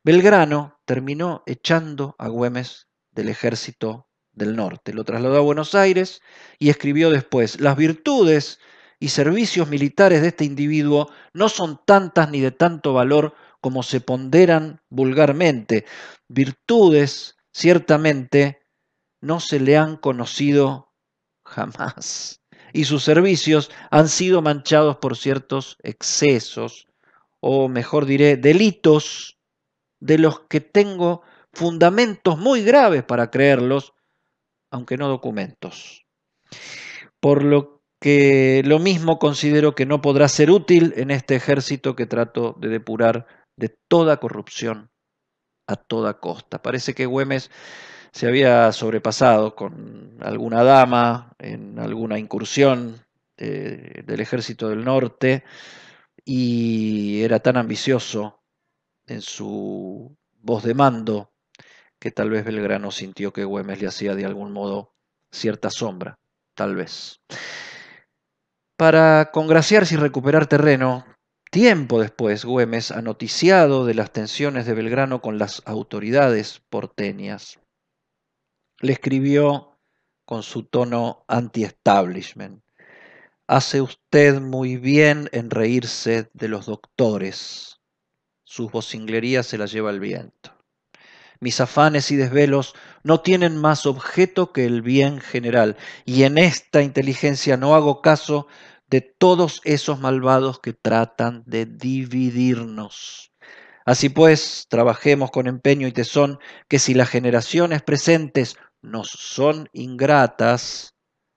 Belgrano 0.03 0.79
terminó 0.85 1.43
echando 1.45 2.15
a 2.19 2.27
Güemes 2.27 2.87
del 3.11 3.29
ejército 3.29 4.07
del 4.31 4.55
norte, 4.55 4.93
lo 4.93 5.03
trasladó 5.03 5.37
a 5.37 5.41
Buenos 5.41 5.75
Aires 5.75 6.21
y 6.59 6.69
escribió 6.69 7.09
después, 7.09 7.59
las 7.59 7.77
virtudes 7.77 8.59
y 8.99 9.09
servicios 9.09 9.69
militares 9.69 10.21
de 10.21 10.29
este 10.29 10.45
individuo 10.45 11.11
no 11.33 11.49
son 11.49 11.81
tantas 11.85 12.29
ni 12.29 12.39
de 12.39 12.51
tanto 12.51 12.93
valor 12.93 13.35
como 13.59 13.83
se 13.83 14.01
ponderan 14.01 14.81
vulgarmente. 14.89 15.85
Virtudes, 16.27 17.37
ciertamente, 17.51 18.61
no 19.21 19.39
se 19.39 19.59
le 19.59 19.77
han 19.77 19.97
conocido 19.97 20.93
jamás. 21.45 22.41
Y 22.73 22.85
sus 22.85 23.03
servicios 23.03 23.71
han 23.91 24.09
sido 24.09 24.41
manchados 24.41 24.97
por 24.97 25.15
ciertos 25.15 25.77
excesos, 25.83 26.87
o 27.45 27.67
mejor 27.67 28.05
diré, 28.05 28.37
delitos 28.37 29.37
de 29.99 30.17
los 30.17 30.39
que 30.47 30.61
tengo 30.61 31.23
fundamentos 31.51 32.39
muy 32.39 32.63
graves 32.63 33.03
para 33.03 33.31
creerlos, 33.31 33.93
aunque 34.71 34.95
no 34.95 35.09
documentos. 35.09 36.05
Por 37.19 37.43
lo 37.43 37.81
que 37.99 38.61
lo 38.63 38.79
mismo 38.79 39.19
considero 39.19 39.75
que 39.75 39.85
no 39.85 40.01
podrá 40.01 40.29
ser 40.29 40.51
útil 40.51 40.93
en 40.95 41.11
este 41.11 41.35
ejército 41.35 41.97
que 41.97 42.05
trato 42.05 42.55
de 42.59 42.69
depurar 42.69 43.27
de 43.57 43.75
toda 43.89 44.21
corrupción 44.21 44.89
a 45.67 45.75
toda 45.75 46.21
costa. 46.21 46.61
Parece 46.61 46.93
que 46.93 47.07
Güemes 47.07 47.51
se 48.13 48.25
había 48.25 48.71
sobrepasado 48.71 49.53
con 49.53 50.15
alguna 50.21 50.63
dama 50.63 51.35
en 51.39 51.77
alguna 51.77 52.17
incursión 52.17 53.03
eh, 53.35 54.01
del 54.05 54.21
ejército 54.21 54.69
del 54.69 54.85
norte, 54.85 55.43
y 56.25 57.21
era 57.23 57.39
tan 57.39 57.57
ambicioso 57.57 58.41
en 59.07 59.21
su 59.21 60.15
voz 60.41 60.63
de 60.63 60.73
mando 60.73 61.31
que 61.99 62.11
tal 62.11 62.29
vez 62.29 62.45
Belgrano 62.45 62.91
sintió 62.91 63.31
que 63.31 63.45
Güemes 63.45 63.81
le 63.81 63.87
hacía 63.87 64.15
de 64.15 64.25
algún 64.25 64.51
modo 64.51 64.93
cierta 65.31 65.69
sombra, 65.69 66.19
tal 66.53 66.75
vez. 66.75 67.21
Para 68.77 69.31
congraciarse 69.31 69.95
y 69.95 69.97
recuperar 69.97 70.47
terreno, 70.47 71.05
tiempo 71.51 72.01
después 72.01 72.43
Güemes 72.43 72.91
ha 72.91 73.01
noticiado 73.01 73.85
de 73.85 73.93
las 73.93 74.11
tensiones 74.11 74.65
de 74.65 74.73
Belgrano 74.73 75.21
con 75.21 75.37
las 75.37 75.61
autoridades 75.65 76.61
porteñas. 76.69 77.59
Le 78.79 78.93
escribió 78.93 79.77
con 80.25 80.43
su 80.43 80.63
tono 80.63 81.23
anti-establishment. 81.27 82.62
Hace 83.47 83.81
usted 83.81 84.39
muy 84.39 84.77
bien 84.77 85.27
en 85.33 85.49
reírse 85.49 86.29
de 86.33 86.47
los 86.47 86.65
doctores. 86.65 87.81
Sus 88.45 88.71
vocinglerías 88.71 89.45
se 89.45 89.57
las 89.57 89.73
lleva 89.73 89.89
el 89.89 89.99
viento. 89.99 90.55
Mis 91.41 91.59
afanes 91.59 92.09
y 92.11 92.15
desvelos 92.15 92.73
no 93.03 93.19
tienen 93.19 93.57
más 93.57 93.85
objeto 93.85 94.53
que 94.53 94.65
el 94.65 94.81
bien 94.81 95.19
general, 95.19 95.75
y 96.05 96.23
en 96.23 96.37
esta 96.37 96.81
inteligencia 96.81 97.57
no 97.57 97.75
hago 97.75 98.01
caso 98.01 98.47
de 98.87 99.01
todos 99.01 99.59
esos 99.65 99.99
malvados 99.99 100.59
que 100.59 100.71
tratan 100.71 101.43
de 101.45 101.65
dividirnos. 101.65 103.33
Así 103.85 104.07
pues, 104.07 104.67
trabajemos 104.69 105.31
con 105.31 105.47
empeño 105.47 105.85
y 105.87 105.91
tesón, 105.91 106.39
que 106.69 106.79
si 106.79 106.93
las 106.93 107.09
generaciones 107.09 107.81
presentes 107.81 108.55
nos 108.81 109.09
son 109.09 109.67
ingratas, 109.73 110.92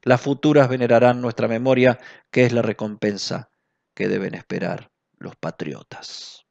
las 0.07 0.21
futuras 0.21 0.69
venerarán 0.69 1.21
nuestra 1.21 1.49
memoria, 1.49 1.99
que 2.31 2.45
es 2.45 2.53
la 2.53 2.63
recompensa 2.63 3.51
que 3.93 4.07
deben 4.07 4.37
esperar 4.37 4.93
los 5.19 5.35
patriotas. 5.35 6.47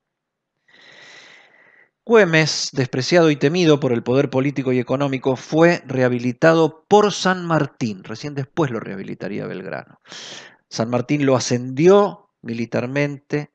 Güemes, 2.03 2.71
despreciado 2.73 3.31
y 3.31 3.37
temido 3.37 3.79
por 3.79 3.93
el 3.93 4.03
poder 4.03 4.29
político 4.29 4.73
y 4.73 4.79
económico, 4.79 5.37
fue 5.37 5.81
rehabilitado 5.87 6.85
por 6.89 7.13
San 7.13 7.45
Martín. 7.45 8.03
Recién 8.03 8.35
después 8.35 8.71
lo 8.71 8.81
rehabilitaría 8.81 9.47
Belgrano. 9.47 10.01
San 10.67 10.89
Martín 10.89 11.25
lo 11.25 11.37
ascendió 11.37 12.31
militarmente 12.41 13.53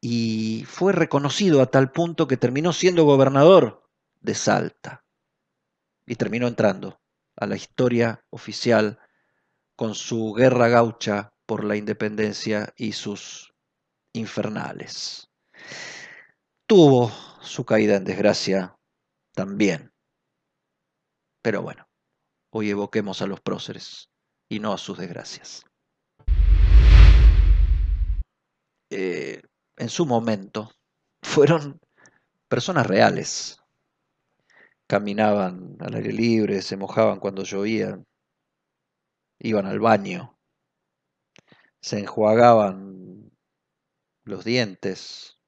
y 0.00 0.64
fue 0.68 0.92
reconocido 0.92 1.60
a 1.60 1.72
tal 1.72 1.90
punto 1.90 2.28
que 2.28 2.36
terminó 2.36 2.72
siendo 2.72 3.02
gobernador 3.02 3.82
de 4.20 4.36
Salta 4.36 5.04
y 6.06 6.14
terminó 6.14 6.46
entrando 6.46 7.00
a 7.34 7.46
la 7.46 7.56
historia 7.56 8.24
oficial 8.30 9.00
con 9.78 9.94
su 9.94 10.32
guerra 10.32 10.66
gaucha 10.66 11.32
por 11.46 11.62
la 11.62 11.76
independencia 11.76 12.74
y 12.76 12.94
sus 12.94 13.54
infernales. 14.12 15.30
Tuvo 16.66 17.12
su 17.42 17.64
caída 17.64 17.94
en 17.94 18.04
desgracia 18.04 18.76
también. 19.36 19.92
Pero 21.42 21.62
bueno, 21.62 21.88
hoy 22.50 22.70
evoquemos 22.70 23.22
a 23.22 23.28
los 23.28 23.40
próceres 23.40 24.10
y 24.48 24.58
no 24.58 24.72
a 24.72 24.78
sus 24.78 24.98
desgracias. 24.98 25.64
Eh, 28.90 29.42
en 29.76 29.88
su 29.88 30.06
momento 30.06 30.72
fueron 31.22 31.80
personas 32.48 32.84
reales. 32.84 33.60
Caminaban 34.88 35.76
al 35.78 35.94
aire 35.94 36.12
libre, 36.12 36.62
se 36.62 36.76
mojaban 36.76 37.20
cuando 37.20 37.44
llovía, 37.44 38.02
iban 39.38 39.66
al 39.66 39.80
baño, 39.80 40.38
se 41.80 42.00
enjuagaban 42.00 43.30
los 44.24 44.44
dientes, 44.44 45.38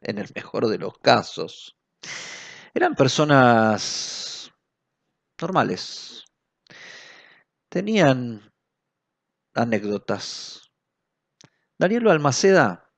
en 0.00 0.18
el 0.18 0.30
mejor 0.34 0.68
de 0.68 0.78
los 0.78 0.98
casos. 0.98 1.76
Eran 2.74 2.94
personas 2.94 4.52
normales. 5.40 6.24
Tenían 7.68 8.52
anécdotas. 9.54 10.70
Daniel 11.78 12.08
Almaceda, 12.08 12.90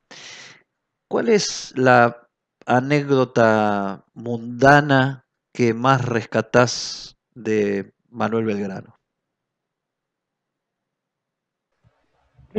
¿cuál 1.08 1.28
es 1.28 1.72
la 1.76 2.28
anécdota 2.66 4.06
mundana 4.14 5.26
que 5.52 5.74
más 5.74 6.04
rescatás 6.04 7.18
de 7.34 7.92
Manuel 8.08 8.44
Belgrano? 8.44 8.99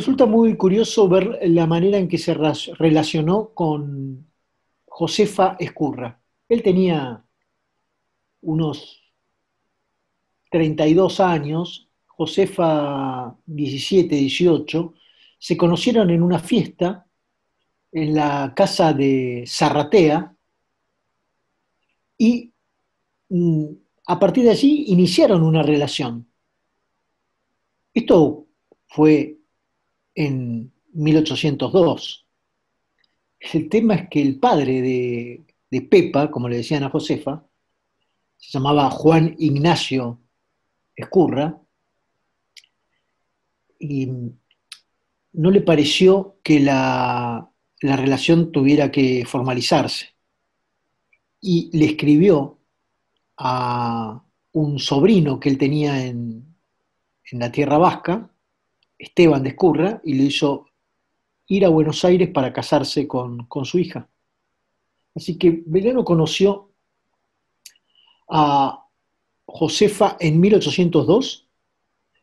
Resulta 0.02 0.26
muy 0.26 0.58
curioso 0.58 1.08
ver 1.08 1.38
la 1.44 1.68
manera 1.68 2.00
en 2.00 2.08
que 2.08 2.18
se 2.18 2.34
relacionó 2.34 3.54
con 3.54 4.26
Josefa 4.88 5.58
Escurra. 5.60 6.20
Él 6.50 6.64
tenía 6.64 7.24
unos 8.42 9.00
32 10.50 11.20
años, 11.20 11.88
Josefa 12.08 13.38
17, 13.46 14.16
18, 14.16 14.94
se 15.38 15.56
conocieron 15.56 16.10
en 16.10 16.24
una 16.24 16.40
fiesta 16.40 17.06
en 17.92 18.16
la 18.16 18.54
casa 18.56 18.94
de 18.94 19.44
Zarratea 19.48 20.36
y 22.18 22.52
mm, 23.30 23.66
a 24.08 24.20
partir 24.20 24.46
de 24.46 24.50
allí 24.50 24.86
iniciaron 24.88 25.44
una 25.44 25.62
relación. 25.62 26.28
Esto 27.94 28.48
fue 28.88 29.41
en 30.16 30.72
1802. 30.94 32.28
El 33.54 33.70
tema 33.70 33.96
es 33.96 34.10
que 34.10 34.22
el 34.22 34.40
padre 34.40 34.82
de, 34.82 35.82
Pepa, 35.90 36.30
como 36.30 36.50
le 36.50 36.58
decían 36.58 36.84
a 36.84 36.90
Josefa, 36.90 37.44
se 38.38 38.52
llamaba 38.52 38.90
Juan 38.90 39.36
Ignacio 39.40 40.20
Escurra, 40.96 41.58
y 43.80 44.08
no 45.34 45.50
le 45.50 45.62
pareció 45.62 46.38
que 46.44 46.60
la, 46.60 47.50
la 47.82 47.96
relación 47.96 48.52
tuviera 48.52 48.92
que 48.92 49.26
formalizarse. 49.26 50.10
Y 51.40 51.76
le 51.76 51.86
escribió 51.86 52.60
a 53.38 54.24
un 54.52 54.78
sobrino 54.78 55.40
que 55.40 55.50
él 55.50 55.58
tenía 55.58 56.06
en, 56.06 56.56
en 57.32 57.40
la 57.40 57.52
tierra 57.52 57.78
vasca, 57.78 58.31
Esteban 59.02 59.42
de 59.42 59.50
Escurra 59.50 60.00
y 60.04 60.14
le 60.14 60.24
hizo 60.26 60.68
ir 61.48 61.66
a 61.66 61.70
Buenos 61.70 62.06
Aires 62.06 62.30
para 62.30 62.54
casarse 62.54 63.08
con, 63.08 63.48
su 63.64 63.80
hija. 63.80 64.08
Así 65.16 65.38
que 65.38 65.64
Belgrano 65.66 66.06
conoció 66.06 66.72
a 68.30 68.86
Josefa 69.46 70.18
en 70.20 70.40
1802 70.40 71.50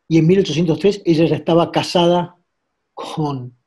y 0.06 0.18
en 0.18 0.26
1803 0.26 1.02
ella 1.04 1.26
ya 1.26 1.36
estaba 1.36 1.70
casada 1.72 2.36
con, 2.94 3.58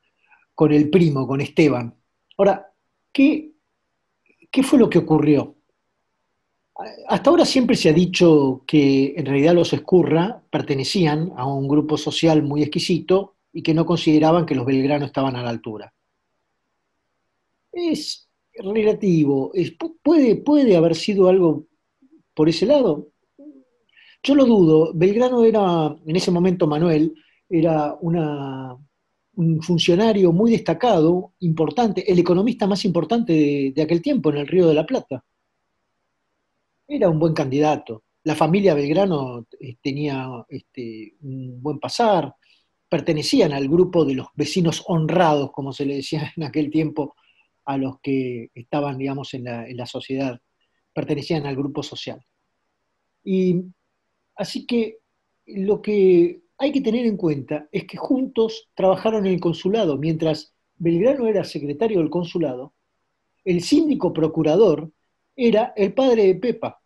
con 0.55 0.71
el 0.71 0.89
primo, 0.89 1.27
con 1.27 1.41
Esteban. 1.41 1.93
Ahora, 2.37 2.73
¿qué, 3.11 3.51
¿qué 4.49 4.63
fue 4.63 4.79
lo 4.79 4.89
que 4.89 4.99
ocurrió? 4.99 5.57
Hasta 7.07 7.29
ahora 7.29 7.45
siempre 7.45 7.75
se 7.75 7.89
ha 7.89 7.93
dicho 7.93 8.63
que 8.65 9.13
en 9.17 9.25
realidad 9.25 9.53
los 9.53 9.73
Escurra 9.73 10.43
pertenecían 10.49 11.31
a 11.35 11.45
un 11.45 11.67
grupo 11.67 11.97
social 11.97 12.43
muy 12.43 12.61
exquisito 12.61 13.35
y 13.53 13.61
que 13.61 13.73
no 13.73 13.85
consideraban 13.85 14.45
que 14.45 14.55
los 14.55 14.65
Belgrano 14.65 15.05
estaban 15.05 15.35
a 15.35 15.43
la 15.43 15.49
altura. 15.49 15.93
Es 17.71 18.29
relativo, 18.53 19.51
puede, 20.03 20.35
puede 20.37 20.75
haber 20.75 20.95
sido 20.95 21.29
algo 21.29 21.67
por 22.33 22.49
ese 22.49 22.65
lado. 22.65 23.09
Yo 24.23 24.35
lo 24.35 24.45
dudo. 24.45 24.91
Belgrano 24.93 25.43
era, 25.43 25.95
en 26.05 26.15
ese 26.15 26.31
momento 26.31 26.67
Manuel, 26.67 27.13
era 27.49 27.95
un 28.01 29.61
funcionario 29.61 30.31
muy 30.31 30.51
destacado, 30.51 31.33
importante, 31.39 32.09
el 32.11 32.19
economista 32.19 32.67
más 32.67 32.85
importante 32.85 33.73
de 33.75 33.81
aquel 33.81 34.01
tiempo 34.01 34.29
en 34.29 34.37
el 34.37 34.47
Río 34.47 34.67
de 34.67 34.73
la 34.73 34.85
Plata 34.85 35.23
era 36.91 37.09
un 37.09 37.19
buen 37.19 37.33
candidato. 37.33 38.03
La 38.23 38.35
familia 38.35 38.73
Belgrano 38.73 39.47
eh, 39.59 39.77
tenía 39.81 40.27
este, 40.49 41.15
un 41.21 41.61
buen 41.61 41.79
pasar, 41.79 42.35
pertenecían 42.89 43.53
al 43.53 43.67
grupo 43.67 44.03
de 44.03 44.15
los 44.15 44.27
vecinos 44.35 44.83
honrados, 44.87 45.51
como 45.51 45.71
se 45.71 45.85
le 45.85 45.95
decía 45.95 46.31
en 46.37 46.43
aquel 46.43 46.69
tiempo 46.69 47.15
a 47.65 47.77
los 47.77 47.99
que 48.01 48.49
estaban, 48.53 48.97
digamos, 48.97 49.33
en 49.33 49.45
la, 49.45 49.67
en 49.67 49.77
la 49.77 49.85
sociedad, 49.85 50.39
pertenecían 50.93 51.45
al 51.45 51.55
grupo 51.55 51.81
social. 51.81 52.21
Y 53.23 53.61
así 54.35 54.65
que 54.65 54.99
lo 55.45 55.81
que 55.81 56.41
hay 56.57 56.71
que 56.71 56.81
tener 56.81 57.05
en 57.05 57.17
cuenta 57.17 57.67
es 57.71 57.85
que 57.85 57.97
juntos 57.97 58.69
trabajaron 58.75 59.25
en 59.25 59.33
el 59.33 59.39
consulado, 59.39 59.97
mientras 59.97 60.53
Belgrano 60.75 61.27
era 61.27 61.43
secretario 61.43 61.99
del 61.99 62.09
consulado, 62.09 62.73
el 63.45 63.61
síndico 63.61 64.11
procurador 64.13 64.91
era 65.35 65.73
el 65.75 65.93
padre 65.93 66.25
de 66.25 66.35
Pepa, 66.35 66.80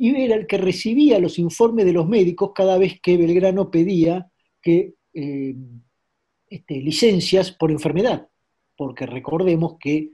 y 0.00 0.16
era 0.18 0.34
el 0.34 0.46
que 0.46 0.56
recibía 0.56 1.18
los 1.18 1.38
informes 1.38 1.84
de 1.84 1.92
los 1.92 2.08
médicos 2.08 2.52
cada 2.54 2.78
vez 2.78 2.98
que 3.02 3.18
Belgrano 3.18 3.70
pedía 3.70 4.30
que, 4.62 4.94
eh, 5.12 5.54
este, 6.48 6.80
licencias 6.80 7.52
por 7.52 7.70
enfermedad, 7.70 8.26
porque 8.78 9.04
recordemos 9.04 9.76
que 9.78 10.12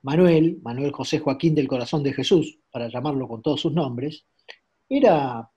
Manuel, 0.00 0.58
Manuel 0.62 0.90
José 0.90 1.18
Joaquín 1.18 1.54
del 1.54 1.68
Corazón 1.68 2.02
de 2.02 2.14
Jesús, 2.14 2.58
para 2.70 2.88
llamarlo 2.88 3.28
con 3.28 3.42
todos 3.42 3.60
sus 3.60 3.74
nombres, 3.74 4.24
era, 4.88 5.50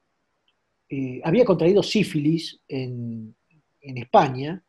eh, 0.89 1.21
había 1.23 1.45
contraído 1.45 1.81
sífilis 1.81 2.61
en, 2.67 3.33
España 3.81 4.61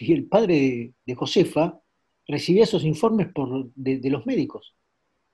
y 0.00 0.12
el 0.12 0.26
padre 0.26 0.92
de, 1.06 1.14
Josefa 1.14 1.80
recibía 2.26 2.64
esos 2.64 2.84
informes 2.84 3.28
de 3.74 4.10
los 4.10 4.26
médicos. 4.26 4.76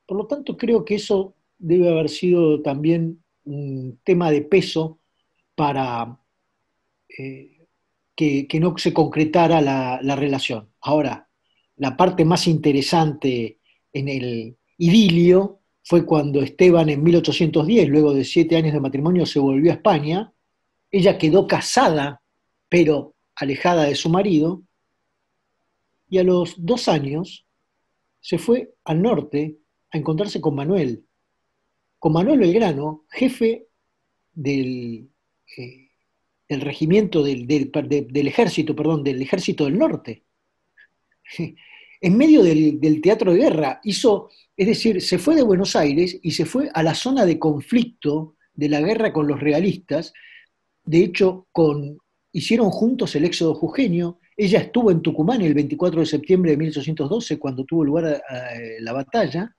Por 0.06 0.16
lo 0.16 0.26
tanto, 0.28 0.56
creo 0.56 0.84
que 0.84 0.94
eso 0.94 1.34
debe 1.58 1.88
haber 1.88 2.08
sido 2.08 2.62
también 2.62 3.22
un 3.44 3.98
tema 4.04 4.30
de 4.30 4.42
peso 4.42 5.00
para 5.54 6.18
eh, 7.18 7.66
que, 8.14 8.48
no 8.60 8.76
se 8.78 8.92
concretara 8.92 9.60
la, 9.60 10.00
la, 10.02 10.16
relación. 10.16 10.68
Ahora, 10.80 11.28
la 11.76 11.96
parte 11.96 12.24
más 12.24 12.46
interesante 12.46 13.58
en 13.92 14.08
el 14.08 14.56
idilio 14.76 15.60
fue 15.82 16.04
cuando 16.04 16.42
Esteban 16.42 16.88
en 16.90 17.02
1810, 17.02 17.88
luego 17.88 18.12
de 18.12 18.24
siete 18.24 18.56
años 18.56 18.72
de 18.72 18.80
matrimonio, 18.80 19.24
se 19.24 19.38
volvió 19.38 19.70
a 19.70 19.74
España. 19.74 20.32
Ella 20.90 21.16
quedó 21.16 21.46
casada, 21.46 22.20
pero 22.68 23.14
alejada 23.34 23.84
de 23.84 23.94
su 23.94 24.08
marido, 24.08 24.62
y 26.10 26.18
a 26.18 26.24
los 26.24 26.54
dos 26.58 26.88
años 26.88 27.46
se 28.20 28.38
fue 28.38 28.74
al 28.84 29.02
norte 29.02 29.58
a 29.90 29.98
encontrarse 29.98 30.40
con 30.40 30.54
Manuel, 30.54 31.04
con 31.98 32.12
Manuel 32.12 32.38
Belgrano, 32.38 33.04
jefe 33.10 33.68
del, 34.32 35.10
eh, 35.56 35.88
regimiento 36.48 37.22
del, 37.22 37.46
ejército, 38.28 38.74
perdón, 38.74 39.02
del 39.02 39.20
ejército 39.20 39.64
del 39.64 39.78
norte. 39.78 40.24
En 42.00 42.16
medio 42.16 42.44
del, 42.44 43.00
teatro 43.02 43.32
de 43.32 43.40
guerra, 43.40 43.80
hizo, 43.82 44.30
es 44.56 44.68
decir, 44.68 45.02
se 45.02 45.18
fue 45.18 45.34
de 45.34 45.42
Buenos 45.42 45.74
Aires 45.74 46.16
y 46.22 46.30
se 46.30 46.44
fue 46.44 46.70
a 46.72 46.84
la 46.84 46.94
zona 46.94 47.26
de 47.26 47.40
conflicto 47.40 48.36
de 48.54 48.68
la 48.68 48.80
guerra 48.80 49.12
con 49.12 49.26
los 49.26 49.40
realistas. 49.40 50.12
De 50.84 51.02
hecho, 51.02 51.48
hicieron 52.30 52.70
juntos 52.70 53.16
el 53.16 53.24
éxodo 53.24 53.56
jujeño. 53.56 54.20
Ella 54.36 54.60
estuvo 54.60 54.92
en 54.92 55.02
Tucumán 55.02 55.42
el 55.42 55.54
24 55.54 55.98
de 55.98 56.06
septiembre 56.06 56.52
de 56.52 56.58
1812, 56.58 57.36
cuando 57.36 57.64
tuvo 57.64 57.82
lugar 57.82 58.22
la 58.78 58.92
batalla. 58.92 59.56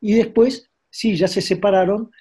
Y 0.00 0.14
después 0.14 0.68
sí, 0.94 1.16
ya 1.16 1.26
se 1.26 1.42
separaron 1.42 2.12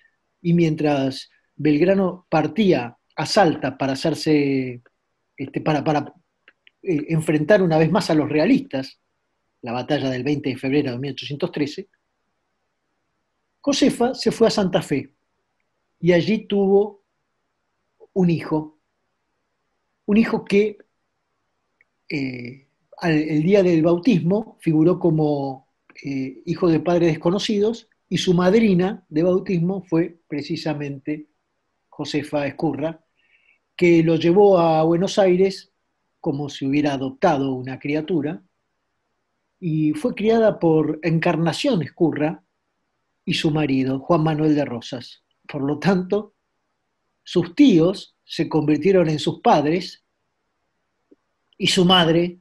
y 0.41 0.53
mientras 0.53 1.29
Belgrano 1.55 2.25
partía 2.27 2.97
a 3.15 3.25
Salta 3.27 3.77
para 3.77 3.93
hacerse, 3.93 4.81
este, 5.37 5.61
para, 5.61 6.11
eh, 6.81 7.05
enfrentar 7.09 7.61
una 7.61 7.77
vez 7.77 7.91
más 7.91 8.09
a 8.09 8.15
los 8.15 8.27
realistas, 8.27 8.99
la 9.61 9.73
batalla 9.73 10.09
del 10.09 10.23
20 10.23 10.49
de 10.49 10.57
febrero 10.57 10.91
de 10.91 10.97
1813, 10.97 11.87
Josefa 13.61 14.15
se 14.15 14.31
fue 14.31 14.47
a 14.47 14.51
Santa 14.51 14.81
Fe 14.81 15.13
y 15.99 16.11
allí 16.11 16.47
tuvo 16.47 17.03
un 18.13 18.31
hijo, 18.31 18.79
un 20.07 20.17
hijo 20.17 20.43
que 20.43 20.79
eh, 22.09 22.67
el 23.03 23.43
día 23.43 23.61
del 23.61 23.83
bautismo 23.83 24.57
figuró 24.61 24.97
como 24.97 25.67
eh, 26.03 26.41
hijo 26.45 26.69
de 26.69 26.79
padres 26.79 27.09
desconocidos 27.09 27.87
y 28.09 28.17
su 28.17 28.33
madrina 28.33 29.05
de 29.09 29.23
bautismo 29.23 29.83
fue 29.83 30.19
precisamente 30.27 31.27
Josefa 31.89 32.47
Escurra, 32.47 33.03
que 33.75 34.03
lo 34.03 34.15
llevó 34.15 34.59
a 34.59 34.83
Buenos 34.83 35.17
Aires 35.17 35.71
como 36.19 36.49
si 36.49 36.65
hubiera 36.65 36.93
adoptado 36.93 37.53
una 37.53 37.79
criatura 37.79 38.43
y 39.59 39.93
fue 39.93 40.13
criada 40.13 40.59
por 40.59 40.99
Encarnación 41.03 41.81
Escurra 41.81 42.43
y 43.25 43.33
su 43.33 43.51
marido, 43.51 43.99
Juan 43.99 44.23
Manuel 44.23 44.55
de 44.55 44.65
Rosas. 44.65 45.23
Por 45.47 45.63
lo 45.63 45.79
tanto, 45.79 46.33
sus 47.23 47.55
tíos 47.55 48.15
se 48.25 48.49
convirtieron 48.49 49.09
en 49.09 49.19
sus 49.19 49.39
padres 49.39 50.03
y 51.57 51.67
su 51.67 51.85
madre 51.85 52.39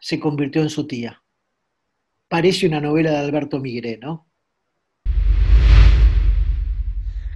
se 0.00 0.20
convirtió 0.20 0.62
en 0.62 0.70
su 0.70 0.86
tía. 0.86 1.22
Parece 2.28 2.66
una 2.68 2.80
novela 2.80 3.10
de 3.10 3.18
Alberto 3.18 3.58
Migré, 3.58 3.98
¿no? 3.98 4.29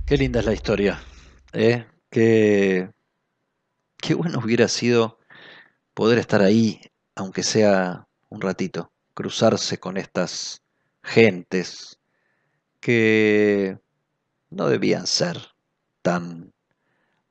Qué 0.07 0.19
linda 0.19 0.41
es 0.41 0.47
la 0.47 0.53
historia. 0.53 1.03
¿eh? 1.55 1.87
Qué, 2.11 2.91
qué 3.97 4.13
bueno 4.15 4.39
hubiera 4.45 4.69
sido 4.69 5.19
poder 5.95 6.19
estar 6.19 6.43
ahí, 6.43 6.79
aunque 7.15 7.43
sea 7.43 8.07
un 8.29 8.43
ratito, 8.43 8.93
cruzarse 9.15 9.79
con 9.79 9.97
estas 9.97 10.61
gentes 11.03 11.99
que 12.81 13.79
no 14.51 14.69
debían 14.69 15.07
ser 15.07 15.39
tan 16.03 16.53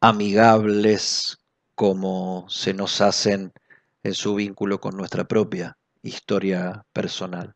amigables 0.02 1.38
como 1.76 2.46
se 2.50 2.74
nos 2.74 3.02
hacen 3.02 3.54
en 4.02 4.16
su 4.16 4.34
vínculo 4.34 4.80
con 4.80 4.98
nuestra 4.98 5.26
propia 5.26 5.78
historia 6.02 6.84
personal. 6.92 7.54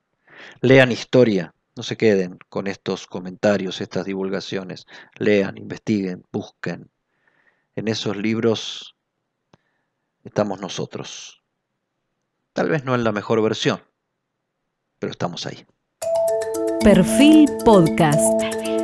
Lean 0.62 0.92
historia, 0.92 1.56
no 1.78 1.84
se 1.84 1.98
queden 1.98 2.40
con 2.50 2.68
estos 2.68 3.08
comentarios, 3.08 3.82
estas 3.82 4.06
divulgaciones. 4.06 4.88
Lean, 5.18 5.58
investiguen, 5.58 6.24
busquen. 6.32 6.90
En 7.76 7.88
esos 7.88 8.18
libros 8.18 8.96
estamos 10.24 10.60
nosotros. 10.60 11.44
Tal 12.54 12.70
vez 12.70 12.84
no 12.84 12.96
en 12.96 13.04
la 13.04 13.12
mejor 13.12 13.42
versión, 13.42 13.82
pero 15.00 15.12
estamos 15.12 15.46
ahí. 15.46 15.66
Perfil 16.82 17.48
Podcast. 17.64 18.77